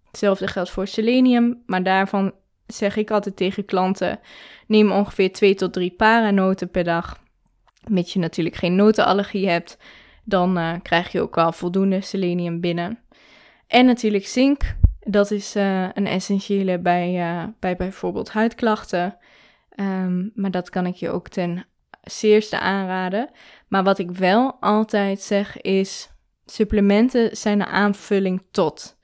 Hetzelfde 0.05 0.47
geldt 0.47 0.69
voor 0.69 0.87
selenium, 0.87 1.63
maar 1.65 1.83
daarvan 1.83 2.33
zeg 2.67 2.95
ik 2.95 3.11
altijd 3.11 3.35
tegen 3.35 3.65
klanten: 3.65 4.19
neem 4.67 4.91
ongeveer 4.91 5.31
2 5.31 5.55
tot 5.55 5.73
3 5.73 5.91
paranoten 5.91 6.69
per 6.69 6.83
dag. 6.83 7.19
Mits 7.87 8.13
je 8.13 8.19
natuurlijk 8.19 8.55
geen 8.55 8.75
notenallergie 8.75 9.49
hebt, 9.49 9.77
dan 10.23 10.57
uh, 10.57 10.73
krijg 10.81 11.11
je 11.11 11.21
ook 11.21 11.35
wel 11.35 11.51
voldoende 11.51 12.01
selenium 12.01 12.59
binnen. 12.59 12.99
En 13.67 13.85
natuurlijk 13.85 14.27
zink, 14.27 14.75
dat 14.99 15.31
is 15.31 15.55
uh, 15.55 15.89
een 15.93 16.07
essentiële 16.07 16.79
bij, 16.79 17.13
uh, 17.19 17.43
bij 17.59 17.75
bijvoorbeeld 17.75 18.31
huidklachten. 18.31 19.17
Um, 19.79 20.31
maar 20.35 20.51
dat 20.51 20.69
kan 20.69 20.85
ik 20.85 20.95
je 20.95 21.09
ook 21.09 21.27
ten 21.27 21.65
zeerste 22.01 22.59
aanraden. 22.59 23.29
Maar 23.67 23.83
wat 23.83 23.99
ik 23.99 24.11
wel 24.11 24.57
altijd 24.59 25.21
zeg 25.21 25.61
is: 25.61 26.09
supplementen 26.45 27.37
zijn 27.37 27.59
een 27.59 27.67
aanvulling 27.67 28.43
tot. 28.51 28.94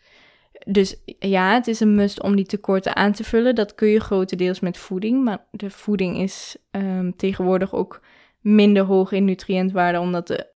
Dus 0.67 0.95
ja, 1.19 1.53
het 1.53 1.67
is 1.67 1.79
een 1.79 1.95
must 1.95 2.21
om 2.21 2.35
die 2.35 2.45
tekorten 2.45 2.95
aan 2.95 3.11
te 3.11 3.23
vullen. 3.23 3.55
Dat 3.55 3.75
kun 3.75 3.87
je 3.87 3.99
grotendeels 3.99 4.59
met 4.59 4.77
voeding. 4.77 5.23
Maar 5.23 5.45
de 5.51 5.69
voeding 5.69 6.17
is 6.17 6.57
um, 6.71 7.15
tegenwoordig 7.15 7.73
ook 7.73 8.01
minder 8.41 8.83
hoog 8.83 9.11
in 9.11 9.25
nutriëntwaarde, 9.25 9.99
omdat 9.99 10.27
de 10.27 10.47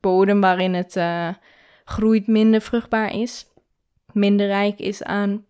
bodem 0.00 0.40
waarin 0.40 0.74
het 0.74 0.96
uh, 0.96 1.28
groeit 1.84 2.26
minder 2.26 2.60
vruchtbaar 2.60 3.14
is. 3.14 3.46
Minder 4.12 4.46
rijk 4.46 4.78
is 4.78 5.02
aan 5.02 5.44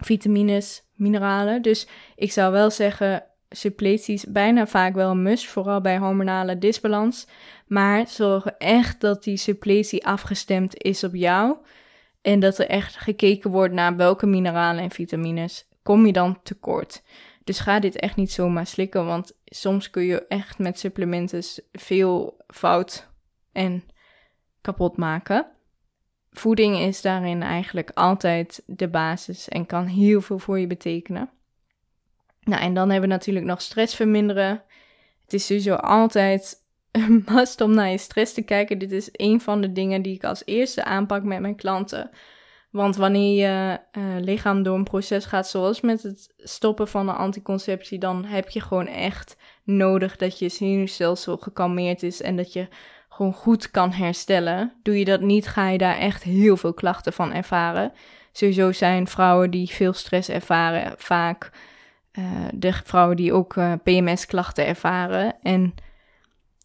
vitamines, 0.00 0.82
mineralen. 0.94 1.62
Dus 1.62 1.86
ik 2.16 2.32
zou 2.32 2.52
wel 2.52 2.70
zeggen, 2.70 3.24
suppletie 3.50 4.14
is 4.14 4.24
bijna 4.28 4.66
vaak 4.66 4.94
wel 4.94 5.10
een 5.10 5.22
must, 5.22 5.46
vooral 5.46 5.80
bij 5.80 5.98
hormonale 5.98 6.58
disbalans. 6.58 7.26
Maar 7.66 8.08
zorg 8.08 8.46
echt 8.46 9.00
dat 9.00 9.22
die 9.22 9.36
suppletie 9.36 10.06
afgestemd 10.06 10.82
is 10.82 11.04
op 11.04 11.14
jou. 11.14 11.56
En 12.22 12.40
dat 12.40 12.58
er 12.58 12.68
echt 12.68 12.96
gekeken 12.96 13.50
wordt 13.50 13.74
naar 13.74 13.96
welke 13.96 14.26
mineralen 14.26 14.82
en 14.82 14.90
vitamines 14.90 15.66
kom 15.82 16.06
je 16.06 16.12
dan 16.12 16.42
tekort. 16.42 17.02
Dus 17.44 17.60
ga 17.60 17.80
dit 17.80 17.96
echt 17.96 18.16
niet 18.16 18.32
zomaar 18.32 18.66
slikken, 18.66 19.06
want 19.06 19.32
soms 19.44 19.90
kun 19.90 20.02
je 20.02 20.26
echt 20.26 20.58
met 20.58 20.78
supplementen 20.78 21.42
veel 21.72 22.36
fout 22.46 23.08
en 23.52 23.84
kapot 24.60 24.96
maken. 24.96 25.46
Voeding 26.30 26.78
is 26.78 27.02
daarin 27.02 27.42
eigenlijk 27.42 27.90
altijd 27.94 28.62
de 28.66 28.88
basis 28.88 29.48
en 29.48 29.66
kan 29.66 29.86
heel 29.86 30.20
veel 30.20 30.38
voor 30.38 30.58
je 30.58 30.66
betekenen. 30.66 31.30
Nou, 32.40 32.62
en 32.62 32.74
dan 32.74 32.90
hebben 32.90 33.08
we 33.08 33.14
natuurlijk 33.14 33.46
nog 33.46 33.62
stress 33.62 33.94
verminderen. 33.94 34.62
Het 35.22 35.32
is 35.32 35.46
sowieso 35.46 35.74
altijd 35.74 36.61
een 36.92 37.24
must 37.34 37.60
om 37.60 37.74
naar 37.74 37.90
je 37.90 37.98
stress 37.98 38.32
te 38.32 38.42
kijken. 38.42 38.78
Dit 38.78 38.92
is 38.92 39.08
een 39.12 39.40
van 39.40 39.60
de 39.60 39.72
dingen 39.72 40.02
die 40.02 40.14
ik 40.14 40.24
als 40.24 40.42
eerste 40.44 40.84
aanpak 40.84 41.22
met 41.22 41.40
mijn 41.40 41.56
klanten. 41.56 42.10
Want 42.70 42.96
wanneer 42.96 43.34
je 43.34 43.78
uh, 43.98 44.04
lichaam 44.20 44.62
door 44.62 44.76
een 44.76 44.84
proces 44.84 45.24
gaat, 45.24 45.48
zoals 45.48 45.80
met 45.80 46.02
het 46.02 46.34
stoppen 46.36 46.88
van 46.88 47.06
de 47.06 47.12
anticonceptie, 47.12 47.98
dan 47.98 48.24
heb 48.24 48.48
je 48.48 48.60
gewoon 48.60 48.86
echt 48.86 49.36
nodig 49.64 50.16
dat 50.16 50.38
je 50.38 50.48
zenuwstelsel 50.48 51.36
gekalmeerd 51.36 52.02
is 52.02 52.22
en 52.22 52.36
dat 52.36 52.52
je 52.52 52.68
gewoon 53.08 53.32
goed 53.32 53.70
kan 53.70 53.92
herstellen. 53.92 54.72
Doe 54.82 54.98
je 54.98 55.04
dat 55.04 55.20
niet, 55.20 55.46
ga 55.48 55.68
je 55.68 55.78
daar 55.78 55.98
echt 55.98 56.22
heel 56.22 56.56
veel 56.56 56.74
klachten 56.74 57.12
van 57.12 57.32
ervaren. 57.32 57.92
Sowieso 58.32 58.72
zijn 58.72 59.06
vrouwen 59.06 59.50
die 59.50 59.68
veel 59.68 59.92
stress 59.92 60.28
ervaren 60.28 60.94
vaak 60.98 61.50
uh, 62.12 62.24
de 62.54 62.72
vrouwen 62.72 63.16
die 63.16 63.32
ook 63.32 63.56
uh, 63.56 63.72
PMS-klachten 63.82 64.66
ervaren. 64.66 65.34
En 65.42 65.74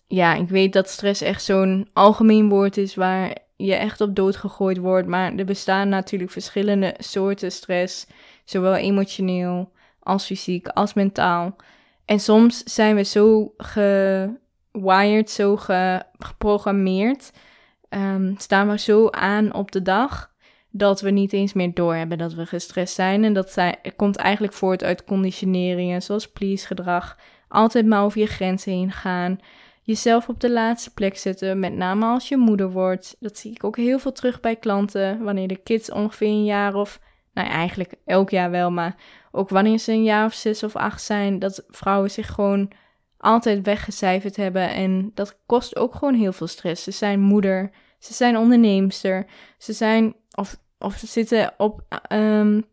ja, 0.08 0.36
ik 0.36 0.50
weet 0.50 0.74
dat 0.74 0.90
stress 0.90 1.22
echt 1.22 1.44
zo'n 1.44 1.90
algemeen 1.94 2.50
woord 2.50 2.78
is 2.78 2.96
waar 2.96 3.38
je 3.56 3.76
echt 3.76 4.02
op 4.02 4.16
dood 4.16 4.36
gegooid 4.36 4.78
wordt. 4.78 5.08
Maar 5.08 5.36
er 5.36 5.46
bestaan 5.46 5.90
natuurlijk 5.90 6.32
verschillende 6.32 6.96
soorten 6.98 7.52
stress, 7.52 8.08
zowel 8.46 8.76
emotioneel 8.76 9.72
als 10.00 10.26
fysiek 10.26 10.68
als 10.68 10.94
mentaal. 10.94 11.56
En 12.06 12.20
soms 12.20 12.64
zijn 12.64 12.96
we 12.96 13.04
zo 13.04 13.54
gewired, 13.58 15.30
zo 15.30 15.58
geprogrammeerd, 15.58 17.32
um, 17.90 18.36
staan 18.38 18.70
we 18.70 18.80
zo 18.80 19.10
aan 19.10 19.54
op 19.54 19.72
de 19.72 19.82
dag 19.82 20.36
dat 20.70 21.02
we 21.02 21.10
niet 21.10 21.34
eens 21.34 21.54
meer 21.54 21.74
doorhebben 21.74 22.18
dat 22.18 22.34
we 22.34 22.46
gestrest 22.46 22.94
zijn. 22.94 23.24
En 23.24 23.34
dat 23.34 23.58
komt 23.96 24.16
eigenlijk 24.16 24.54
voort 24.54 24.84
uit 24.84 25.04
conditioneringen 25.04 26.02
zoals 26.02 26.32
please 26.32 26.66
gedrag, 26.66 27.18
altijd 27.48 27.86
maar 27.86 28.04
over 28.04 28.20
je 28.20 28.28
grenzen 28.28 28.72
heen 28.72 28.92
gaan, 28.92 29.40
jezelf 29.88 30.30
op 30.30 30.40
de 30.40 30.52
laatste 30.52 30.94
plek 30.94 31.18
zetten, 31.18 31.60
met 31.60 31.74
name 31.74 32.06
als 32.06 32.28
je 32.28 32.38
moeder 32.38 32.72
wordt. 32.72 33.16
Dat 33.20 33.38
zie 33.38 33.52
ik 33.52 33.64
ook 33.64 33.78
heel 33.78 34.00
veel 34.00 34.12
terug 34.12 34.40
bij 34.40 34.56
klanten, 34.56 35.24
wanneer 35.24 35.48
de 35.48 35.58
kids 35.58 35.92
ongeveer 35.92 36.28
een 36.28 36.46
jaar 36.46 36.76
of, 36.76 37.00
nou 37.34 37.48
eigenlijk 37.48 37.94
elk 38.06 38.30
jaar 38.30 38.52
wel, 38.52 38.72
maar 38.72 38.96
ook 39.32 39.50
wanneer 39.50 39.78
ze 39.78 39.92
een 39.92 40.04
jaar 40.04 40.26
of 40.26 40.34
zes 40.34 40.64
of 40.64 40.76
acht 40.76 41.02
zijn, 41.02 41.40
dat 41.40 41.66
vrouwen 41.68 42.12
zich 42.12 42.28
gewoon 42.28 42.72
altijd 43.18 43.66
weggecijferd 43.66 44.36
hebben 44.36 44.70
en 44.70 45.12
dat 45.14 45.40
kost 45.46 45.76
ook 45.76 45.96
gewoon 45.96 46.16
heel 46.16 46.34
veel 46.34 46.48
stress. 46.48 46.84
Ze 46.84 46.92
zijn 46.92 47.20
moeder, 47.20 47.72
ze 48.00 48.14
zijn 48.14 48.38
onderneemster, 48.38 49.26
ze 49.58 49.74
zijn 49.74 50.16
of, 50.36 50.58
of 50.80 50.96
ze 50.96 51.08
zitten 51.08 51.54
op, 51.58 51.82
um, 52.12 52.66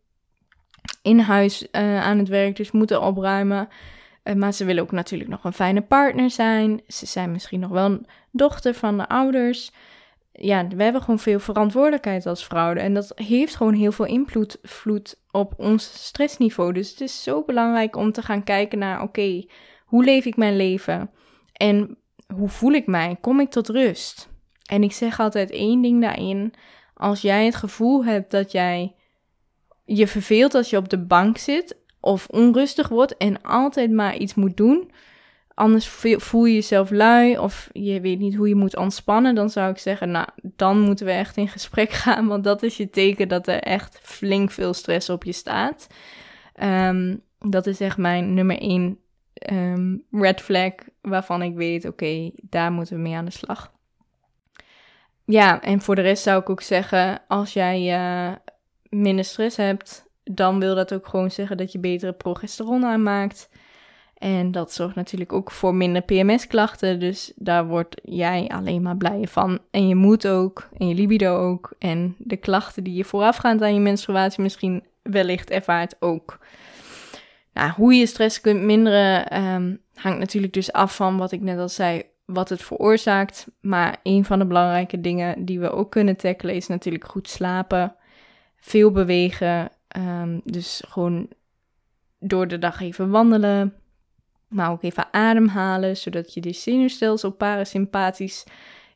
in 1.03 1.19
huis 1.19 1.63
uh, 1.73 2.03
aan 2.03 2.19
het 2.19 2.29
werk, 2.29 2.57
dus 2.57 2.71
moeten 2.71 3.03
opruimen. 3.03 3.69
Uh, 4.25 4.35
maar 4.35 4.53
ze 4.53 4.65
willen 4.65 4.83
ook 4.83 4.93
natuurlijk 4.93 5.31
nog 5.31 5.45
een 5.45 5.53
fijne 5.53 5.83
partner 5.83 6.31
zijn. 6.31 6.81
Ze 6.87 7.07
zijn 7.07 7.31
misschien 7.31 7.61
nog 7.61 7.71
wel 7.71 7.85
een 7.85 8.07
dochter 8.31 8.75
van 8.75 8.97
de 8.97 9.09
ouders. 9.09 9.73
Ja, 10.33 10.67
we 10.69 10.83
hebben 10.83 11.01
gewoon 11.01 11.19
veel 11.19 11.39
verantwoordelijkheid 11.39 12.27
als 12.27 12.45
vrouwen. 12.45 12.77
En 12.77 12.95
dat 12.95 13.13
heeft 13.15 13.57
gewoon 13.57 13.75
heel 13.75 13.93
veel 13.93 14.07
invloed 14.07 15.21
op 15.31 15.55
ons 15.57 16.05
stressniveau. 16.07 16.73
Dus 16.73 16.91
het 16.91 17.01
is 17.01 17.23
zo 17.23 17.43
belangrijk 17.45 17.97
om 17.97 18.13
te 18.13 18.23
gaan 18.23 18.45
kijken 18.45 18.79
naar: 18.79 19.03
oké, 19.03 19.45
hoe 19.85 20.05
leef 20.05 20.25
ik 20.25 20.37
mijn 20.37 20.57
leven? 20.57 21.11
En 21.53 21.99
hoe 22.35 22.49
voel 22.49 22.73
ik 22.73 22.87
mij? 22.87 23.17
Kom 23.21 23.41
ik 23.41 23.51
tot 23.51 23.69
rust? 23.69 24.29
En 24.65 24.83
ik 24.83 24.93
zeg 24.93 25.21
altijd 25.21 25.51
één 25.51 25.83
ding 25.83 26.01
daarin. 26.01 26.55
Als 26.95 27.21
jij 27.21 27.45
het 27.45 27.55
gevoel 27.55 28.05
hebt 28.05 28.31
dat 28.31 28.53
jij 28.53 28.95
je 29.85 30.07
verveelt 30.07 30.55
als 30.55 30.71
je 30.71 30.77
op 30.77 30.89
de 30.89 31.05
bank 31.05 31.39
zit 31.39 31.77
of 32.05 32.27
onrustig 32.27 32.89
wordt 32.89 33.17
en 33.17 33.43
altijd 33.43 33.91
maar 33.91 34.17
iets 34.17 34.35
moet 34.35 34.57
doen, 34.57 34.91
anders 35.55 35.89
voel 36.17 36.45
je 36.45 36.55
jezelf 36.55 36.91
lui 36.91 37.39
of 37.39 37.69
je 37.73 38.01
weet 38.01 38.19
niet 38.19 38.35
hoe 38.35 38.49
je 38.49 38.55
moet 38.55 38.77
ontspannen, 38.77 39.35
dan 39.35 39.51
zou 39.51 39.71
ik 39.71 39.79
zeggen, 39.79 40.11
nou, 40.11 40.27
dan 40.43 40.81
moeten 40.81 41.07
we 41.07 41.13
echt 41.13 41.37
in 41.37 41.49
gesprek 41.49 41.91
gaan, 42.03 42.27
want 42.27 42.45
dat 42.45 42.63
is 42.63 42.77
je 42.77 42.91
teken 42.91 43.29
dat 43.29 43.49
er 43.49 43.61
echt 43.61 43.99
flink 44.03 44.51
veel 44.51 44.75
stress 44.75 45.11
op 45.11 45.25
je 45.25 45.33
staat. 45.33 45.87
Um, 46.63 47.23
dat 47.39 47.67
is 47.67 47.81
echt 47.81 47.97
mijn 47.97 48.35
nummer 48.35 48.59
één 48.59 48.99
um, 49.53 50.05
red 50.11 50.41
flag 50.41 50.73
waarvan 51.01 51.43
ik 51.43 51.55
weet, 51.55 51.85
oké, 51.85 52.31
daar 52.43 52.73
moeten 52.73 52.97
we 52.97 53.03
mee 53.03 53.17
aan 53.17 53.25
de 53.25 53.31
slag. 53.31 53.73
Ja, 55.25 55.61
en 55.61 55.81
voor 55.81 55.95
de 55.95 56.03
rest 56.03 56.23
zou 56.23 56.41
ik 56.41 56.51
ook 56.51 56.63
zeggen, 56.63 57.23
als 57.29 57.53
jij 57.53 57.99
uh, 57.99 58.37
minder 58.89 59.25
stress 59.25 59.57
hebt, 59.57 60.05
dan 60.25 60.61
wil 60.61 60.75
dat 60.75 60.95
ook 60.95 61.07
gewoon 61.07 61.31
zeggen 61.31 61.57
dat 61.57 61.73
je 61.73 61.79
betere 61.79 62.13
progesteron 62.13 62.85
aanmaakt. 62.85 63.49
En 64.15 64.53
dat 64.53 64.73
zorgt 64.73 64.95
natuurlijk 64.95 65.33
ook 65.33 65.51
voor 65.51 65.75
minder 65.75 66.03
PMS-klachten. 66.03 67.01
Dus 67.01 67.33
daar 67.37 67.67
word 67.67 68.01
jij 68.03 68.49
alleen 68.49 68.83
maar 68.83 68.97
blij 68.97 69.27
van. 69.29 69.59
En 69.71 69.89
je 69.89 69.95
moed 69.95 70.27
ook. 70.29 70.69
En 70.79 70.89
je 70.89 70.95
libido 70.95 71.37
ook. 71.37 71.73
En 71.79 72.15
de 72.19 72.37
klachten 72.37 72.85
die 72.85 72.95
je 72.95 73.05
voorafgaand 73.05 73.63
aan 73.63 73.75
je 73.75 73.81
menstruatie 73.81 74.43
misschien 74.43 74.85
wellicht 75.03 75.51
ervaart 75.51 75.97
ook. 76.01 76.39
Nou, 77.53 77.71
hoe 77.71 77.95
je 77.95 78.07
stress 78.07 78.41
kunt 78.41 78.63
minderen 78.63 79.43
um, 79.43 79.81
hangt 79.95 80.19
natuurlijk 80.19 80.53
dus 80.53 80.73
af 80.73 80.97
van 80.97 81.17
wat 81.17 81.33
ik 81.33 81.41
net 81.41 81.59
al 81.59 81.69
zei 81.69 82.03
wat 82.25 82.49
het 82.49 82.63
veroorzaakt. 82.63 83.47
Maar 83.61 83.97
een 84.03 84.25
van 84.25 84.39
de 84.39 84.47
belangrijke 84.47 85.01
dingen 85.01 85.45
die 85.45 85.61
we 85.61 85.71
ook 85.71 85.91
kunnen 85.91 86.17
tackelen 86.17 86.55
is 86.55 86.67
natuurlijk 86.67 87.05
goed 87.07 87.29
slapen, 87.29 87.97
veel 88.57 88.91
bewegen. 88.91 89.71
Um, 89.97 90.41
dus 90.45 90.83
gewoon 90.89 91.29
door 92.19 92.49
de 92.49 92.59
dag 92.59 92.81
even 92.81 93.11
wandelen, 93.11 93.75
maar 94.49 94.71
ook 94.71 94.83
even 94.83 95.07
ademhalen, 95.11 95.97
zodat 95.97 96.35
je 96.35 96.41
de 96.41 96.53
zenuwstelsel 96.53 97.31
parasympathisch 97.31 98.45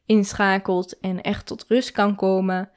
inschakelt 0.07 1.01
en 1.01 1.21
echt 1.21 1.47
tot 1.47 1.65
rust 1.69 1.93
kan 1.93 2.15
komen. 2.15 2.71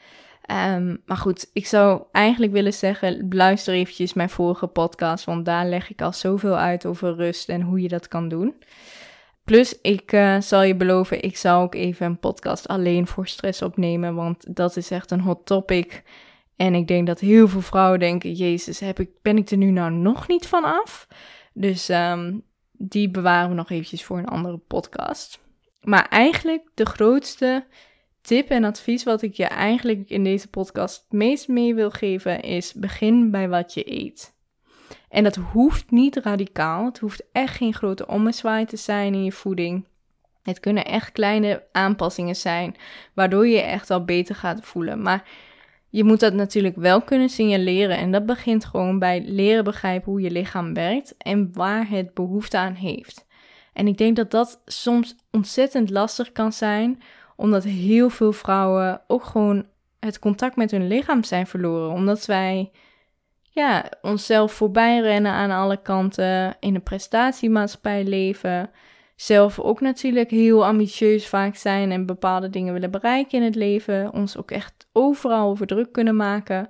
Um, 0.52 1.02
maar 1.06 1.18
goed, 1.18 1.50
ik 1.54 1.66
zou 1.66 2.04
eigenlijk 2.12 2.52
willen 2.52 2.74
zeggen, 2.74 3.28
luister 3.30 3.74
eventjes 3.74 4.14
mijn 4.14 4.30
vorige 4.30 4.68
podcast, 4.68 5.26
want 5.26 5.46
daar 5.46 5.66
leg 5.66 5.90
ik 5.90 6.02
al 6.02 6.14
zoveel 6.14 6.58
uit 6.58 6.86
over 6.86 7.16
rust 7.16 7.50
en 7.50 7.62
hoe 7.62 7.82
je 7.82 7.88
dat 7.88 8.08
kan 8.08 8.28
doen. 8.28 8.56
Plus, 9.44 9.82
ik 9.82 10.12
uh, 10.12 10.42
zal 10.42 10.64
je 10.64 10.76
beloven, 10.76 11.22
ik 11.22 11.38
zal 11.38 11.62
ook 11.62 11.76
even 11.76 12.06
een 12.06 12.20
podcast 12.20 12.68
alleen 12.68 13.08
voor 13.08 13.28
stress 13.28 13.62
opnemen, 13.62 14.16
want 14.16 14.56
dat 14.56 14.78
is 14.78 14.92
echt 14.92 15.12
een 15.12 15.22
hot 15.22 15.46
topic. 15.46 16.04
En 16.62 16.76
ik 16.76 16.88
denk 16.88 17.08
dat 17.08 17.20
heel 17.20 17.48
veel 17.48 17.62
vrouwen 17.62 18.00
denken, 18.00 18.32
jezus, 18.32 18.80
heb 18.80 19.00
ik, 19.00 19.10
ben 19.22 19.38
ik 19.38 19.50
er 19.50 19.58
nu 19.58 19.72
nou 19.72 19.92
nog 19.92 20.28
niet 20.28 20.48
van 20.48 20.64
af? 20.64 21.08
Dus 21.54 21.90
um, 21.90 22.44
die 22.72 23.10
bewaren 23.10 23.50
we 23.50 23.56
nog 23.56 23.70
eventjes 23.70 24.04
voor 24.04 24.18
een 24.18 24.28
andere 24.28 24.58
podcast. 24.58 25.40
Maar 25.82 26.08
eigenlijk 26.10 26.70
de 26.74 26.86
grootste 26.86 27.66
tip 28.22 28.50
en 28.50 28.64
advies 28.64 29.04
wat 29.04 29.22
ik 29.22 29.34
je 29.34 29.46
eigenlijk 29.46 30.10
in 30.10 30.24
deze 30.24 30.48
podcast 30.48 31.04
het 31.04 31.12
meest 31.12 31.48
mee 31.48 31.76
wil 31.76 31.92
geven 31.92 32.42
is 32.42 32.74
begin 32.74 33.32
bij 33.32 33.50
wat 33.50 33.74
je 33.74 33.92
eet. 33.92 34.34
En 35.10 35.24
dat 35.24 35.36
hoeft 35.36 35.92
niet 35.92 36.16
radicaal. 36.16 36.86
Het 36.86 37.00
hoeft 37.00 37.24
echt 37.32 37.56
geen 37.56 37.74
grote 37.74 38.08
ommezwaai 38.08 38.66
te 38.66 38.78
zijn 38.78 39.14
in 39.14 39.24
je 39.24 39.32
voeding. 39.32 39.86
Het 40.44 40.60
kunnen 40.60 40.86
echt 40.86 41.12
kleine 41.12 41.64
aanpassingen 41.72 42.36
zijn, 42.36 42.76
waardoor 43.14 43.48
je 43.48 43.56
je 43.56 43.62
echt 43.62 43.90
al 43.90 44.06
beter 44.06 44.36
gaat 44.36 44.66
voelen. 44.66 45.02
Maar 45.02 45.50
je 45.92 46.04
moet 46.04 46.20
dat 46.20 46.34
natuurlijk 46.34 46.76
wel 46.76 47.02
kunnen 47.02 47.30
signaleren. 47.30 47.98
En 47.98 48.12
dat 48.12 48.26
begint 48.26 48.66
gewoon 48.66 49.00
bij 49.00 49.24
leren 49.26 49.64
begrijpen 49.64 50.12
hoe 50.12 50.22
je 50.22 50.32
lichaam 50.32 50.74
werkt 50.74 51.18
en 51.18 51.50
waar 51.54 51.90
het 51.90 52.14
behoefte 52.14 52.58
aan 52.58 52.74
heeft. 52.74 53.26
En 53.74 53.88
ik 53.88 53.98
denk 53.98 54.16
dat 54.16 54.32
dat 54.32 54.62
soms 54.66 55.16
ontzettend 55.32 55.90
lastig 55.90 56.32
kan 56.32 56.54
zijn, 56.54 57.02
omdat 57.36 57.64
heel 57.64 58.10
veel 58.10 58.32
vrouwen 58.32 59.02
ook 59.08 59.24
gewoon 59.24 59.66
het 60.00 60.20
contact 60.20 60.56
met 60.56 60.72
hun 60.72 60.88
lichaam 60.88 61.24
zijn 61.24 61.48
verloren. 61.48 61.92
Omdat 61.92 62.26
wij 62.26 62.72
ja, 63.42 63.92
onszelf 64.02 64.52
voorbij 64.52 65.00
rennen 65.00 65.32
aan 65.32 65.52
alle 65.52 65.82
kanten, 65.82 66.56
in 66.60 66.76
een 66.76 66.84
prestatiemaatschappij 66.84 68.04
leven. 68.04 68.70
Zelf 69.22 69.60
ook 69.60 69.82
natuurlijk 69.82 70.30
heel 70.30 70.66
ambitieus 70.66 71.28
vaak 71.28 71.56
zijn 71.56 71.92
en 71.92 72.06
bepaalde 72.06 72.50
dingen 72.50 72.74
willen 72.74 72.92
bereiken 72.92 73.38
in 73.38 73.44
het 73.44 73.56
leven. 73.56 74.14
Ons 74.14 74.38
ook 74.38 74.52
echt 74.52 74.88
overal 74.92 75.50
over 75.50 75.68
druk 75.68 75.92
kunnen 75.92 76.16
maken. 76.16 76.70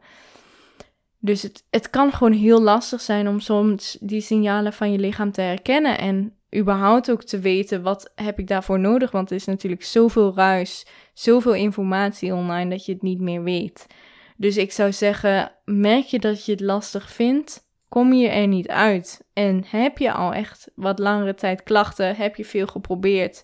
Dus 1.19 1.41
het, 1.41 1.63
het 1.69 1.89
kan 1.89 2.11
gewoon 2.11 2.31
heel 2.31 2.61
lastig 2.61 3.01
zijn 3.01 3.27
om 3.27 3.39
soms 3.39 3.97
die 3.99 4.21
signalen 4.21 4.73
van 4.73 4.91
je 4.91 4.97
lichaam 4.97 5.31
te 5.31 5.41
herkennen. 5.41 5.97
En 5.97 6.35
überhaupt 6.55 7.11
ook 7.11 7.23
te 7.23 7.39
weten 7.39 7.81
wat 7.81 8.11
heb 8.15 8.39
ik 8.39 8.47
daarvoor 8.47 8.79
nodig. 8.79 9.11
Want 9.11 9.29
er 9.29 9.35
is 9.35 9.45
natuurlijk 9.45 9.83
zoveel 9.83 10.35
ruis, 10.35 10.85
zoveel 11.13 11.53
informatie 11.53 12.33
online 12.33 12.69
dat 12.69 12.85
je 12.85 12.93
het 12.93 13.01
niet 13.01 13.19
meer 13.19 13.43
weet. 13.43 13.87
Dus 14.37 14.57
ik 14.57 14.71
zou 14.71 14.91
zeggen, 14.91 15.51
merk 15.65 16.05
je 16.05 16.19
dat 16.19 16.45
je 16.45 16.51
het 16.51 16.61
lastig 16.61 17.11
vindt, 17.11 17.69
kom 17.91 18.13
je 18.13 18.27
er 18.27 18.47
niet 18.47 18.67
uit. 18.67 19.25
En 19.33 19.63
heb 19.67 19.97
je 19.97 20.11
al 20.11 20.33
echt 20.33 20.71
wat 20.75 20.99
langere 20.99 21.33
tijd 21.33 21.63
klachten, 21.63 22.15
heb 22.15 22.35
je 22.35 22.45
veel 22.45 22.67
geprobeerd 22.67 23.43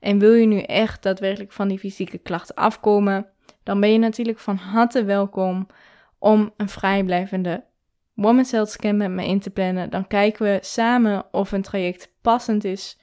en 0.00 0.18
wil 0.18 0.32
je 0.32 0.46
nu 0.46 0.60
echt 0.60 1.02
daadwerkelijk 1.02 1.52
van 1.52 1.68
die 1.68 1.78
fysieke 1.78 2.18
klachten 2.18 2.54
afkomen, 2.54 3.26
dan 3.62 3.80
ben 3.80 3.92
je 3.92 3.98
natuurlijk 3.98 4.38
van 4.38 4.56
harte 4.56 5.04
welkom 5.04 5.66
om 6.18 6.52
een 6.56 6.68
vrijblijvende 6.68 7.64
Woman's 8.14 8.50
Health 8.50 8.70
Scan 8.70 8.96
met 8.96 9.10
me 9.10 9.26
in 9.26 9.40
te 9.40 9.50
plannen. 9.50 9.90
Dan 9.90 10.06
kijken 10.06 10.44
we 10.44 10.58
samen 10.62 11.24
of 11.30 11.52
een 11.52 11.62
traject 11.62 12.12
passend 12.22 12.64
is 12.64 12.98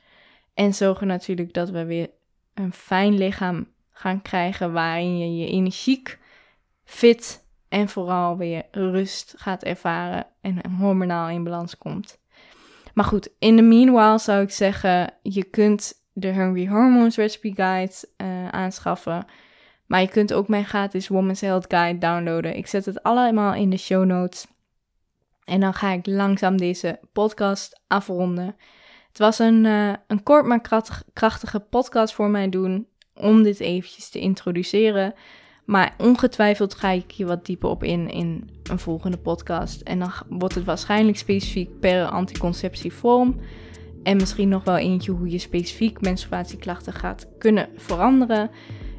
en 0.53 0.73
zorgen 0.73 1.07
natuurlijk 1.07 1.53
dat 1.53 1.69
we 1.69 1.85
weer 1.85 2.09
een 2.53 2.73
fijn 2.73 3.17
lichaam 3.17 3.67
gaan 3.91 4.21
krijgen 4.21 4.73
waarin 4.73 5.17
je 5.17 5.37
je 5.37 5.47
energiek 5.47 6.19
fit 6.83 7.42
en 7.74 7.89
vooral 7.89 8.38
weer 8.38 8.63
rust 8.71 9.34
gaat 9.38 9.63
ervaren 9.63 10.26
en 10.41 10.71
hormonaal 10.80 11.30
in 11.30 11.43
balans 11.43 11.78
komt. 11.78 12.17
Maar 12.93 13.05
goed, 13.05 13.30
in 13.39 13.55
de 13.55 13.61
meanwhile 13.61 14.17
zou 14.17 14.41
ik 14.41 14.51
zeggen, 14.51 15.13
je 15.21 15.43
kunt 15.43 15.93
de 16.11 16.28
Hungry 16.28 16.67
Hormones 16.67 17.15
Recipe 17.15 17.53
Guide 17.55 17.93
uh, 18.17 18.47
aanschaffen. 18.47 19.26
Maar 19.86 20.01
je 20.01 20.07
kunt 20.07 20.34
ook 20.34 20.47
mijn 20.47 20.65
gratis 20.65 21.07
Woman's 21.07 21.41
Health 21.41 21.65
Guide 21.67 21.99
downloaden. 21.99 22.55
Ik 22.55 22.67
zet 22.67 22.86
het 22.86 23.03
allemaal 23.03 23.53
in 23.53 23.69
de 23.69 23.78
show 23.78 24.05
notes. 24.05 24.47
En 25.43 25.59
dan 25.59 25.74
ga 25.74 25.91
ik 25.91 26.05
langzaam 26.05 26.57
deze 26.57 26.99
podcast 27.13 27.82
afronden. 27.88 28.55
Het 29.07 29.17
was 29.17 29.39
een, 29.39 29.65
uh, 29.65 29.93
een 30.07 30.24
kort 30.24 30.45
maar 30.45 30.61
krachtige 31.13 31.59
podcast 31.59 32.13
voor 32.13 32.30
mij 32.30 32.49
doen 32.49 32.88
om 33.13 33.43
dit 33.43 33.59
eventjes 33.59 34.09
te 34.09 34.19
introduceren. 34.19 35.13
Maar 35.66 35.95
ongetwijfeld 35.97 36.76
ga 36.76 36.89
ik 36.89 37.11
hier 37.11 37.28
wat 37.28 37.45
dieper 37.45 37.70
op 37.70 37.84
in 37.84 38.09
in 38.09 38.49
een 38.70 38.80
volgende 38.80 39.18
podcast. 39.18 39.82
En 39.82 39.99
dan 39.99 40.11
wordt 40.30 40.55
het 40.55 40.64
waarschijnlijk 40.64 41.18
specifiek 41.18 41.80
per 41.80 42.05
anticonceptievorm. 42.05 43.36
En 44.03 44.18
misschien 44.18 44.49
nog 44.49 44.64
wel 44.64 44.78
eentje 44.78 45.11
hoe 45.11 45.30
je 45.30 45.38
specifiek 45.38 46.01
menstruatieklachten 46.01 46.93
gaat 46.93 47.28
kunnen 47.38 47.70
veranderen. 47.76 48.49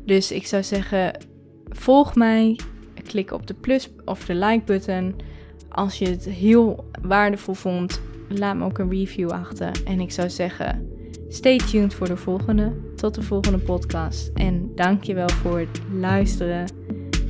Dus 0.05 0.33
ik 0.33 0.47
zou 0.47 0.63
zeggen, 0.63 1.19
volg 1.69 2.15
mij. 2.15 2.59
Klik 3.03 3.33
op 3.33 3.47
de 3.47 3.55
plus 3.55 3.91
of 4.05 4.25
de 4.25 4.35
like 4.35 4.65
button. 4.65 5.15
Als 5.69 5.99
je 5.99 6.09
het 6.09 6.25
heel 6.25 6.91
waardevol 7.03 7.55
vond, 7.55 8.01
laat 8.29 8.57
me 8.57 8.65
ook 8.65 8.79
een 8.79 8.91
review 8.91 9.31
achter. 9.31 9.71
En 9.85 10.01
ik 10.01 10.13
zou 10.13 10.31
zeggen, 10.31 10.89
Stay 11.35 11.59
tuned 11.59 11.95
voor 11.95 12.07
de 12.07 12.17
volgende. 12.17 12.73
Tot 13.05 13.15
de 13.15 13.23
volgende 13.23 13.59
podcast. 13.59 14.31
En 14.35 14.71
dankjewel 14.75 15.29
voor 15.29 15.59
het 15.59 15.81
luisteren. 15.93 16.67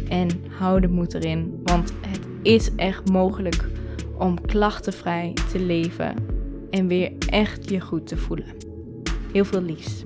En 0.08 0.28
hou 0.58 0.80
de 0.80 0.88
moed 0.88 1.14
erin. 1.14 1.60
Want 1.64 1.92
het 2.06 2.20
is 2.42 2.74
echt 2.74 3.10
mogelijk 3.10 3.68
om 4.18 4.40
klachtenvrij 4.40 5.32
te 5.52 5.58
leven. 5.58 6.14
En 6.70 6.86
weer 6.86 7.12
echt 7.28 7.70
je 7.70 7.80
goed 7.80 8.06
te 8.06 8.16
voelen. 8.16 8.46
Heel 9.32 9.44
veel 9.44 9.62
liefs. 9.62 10.04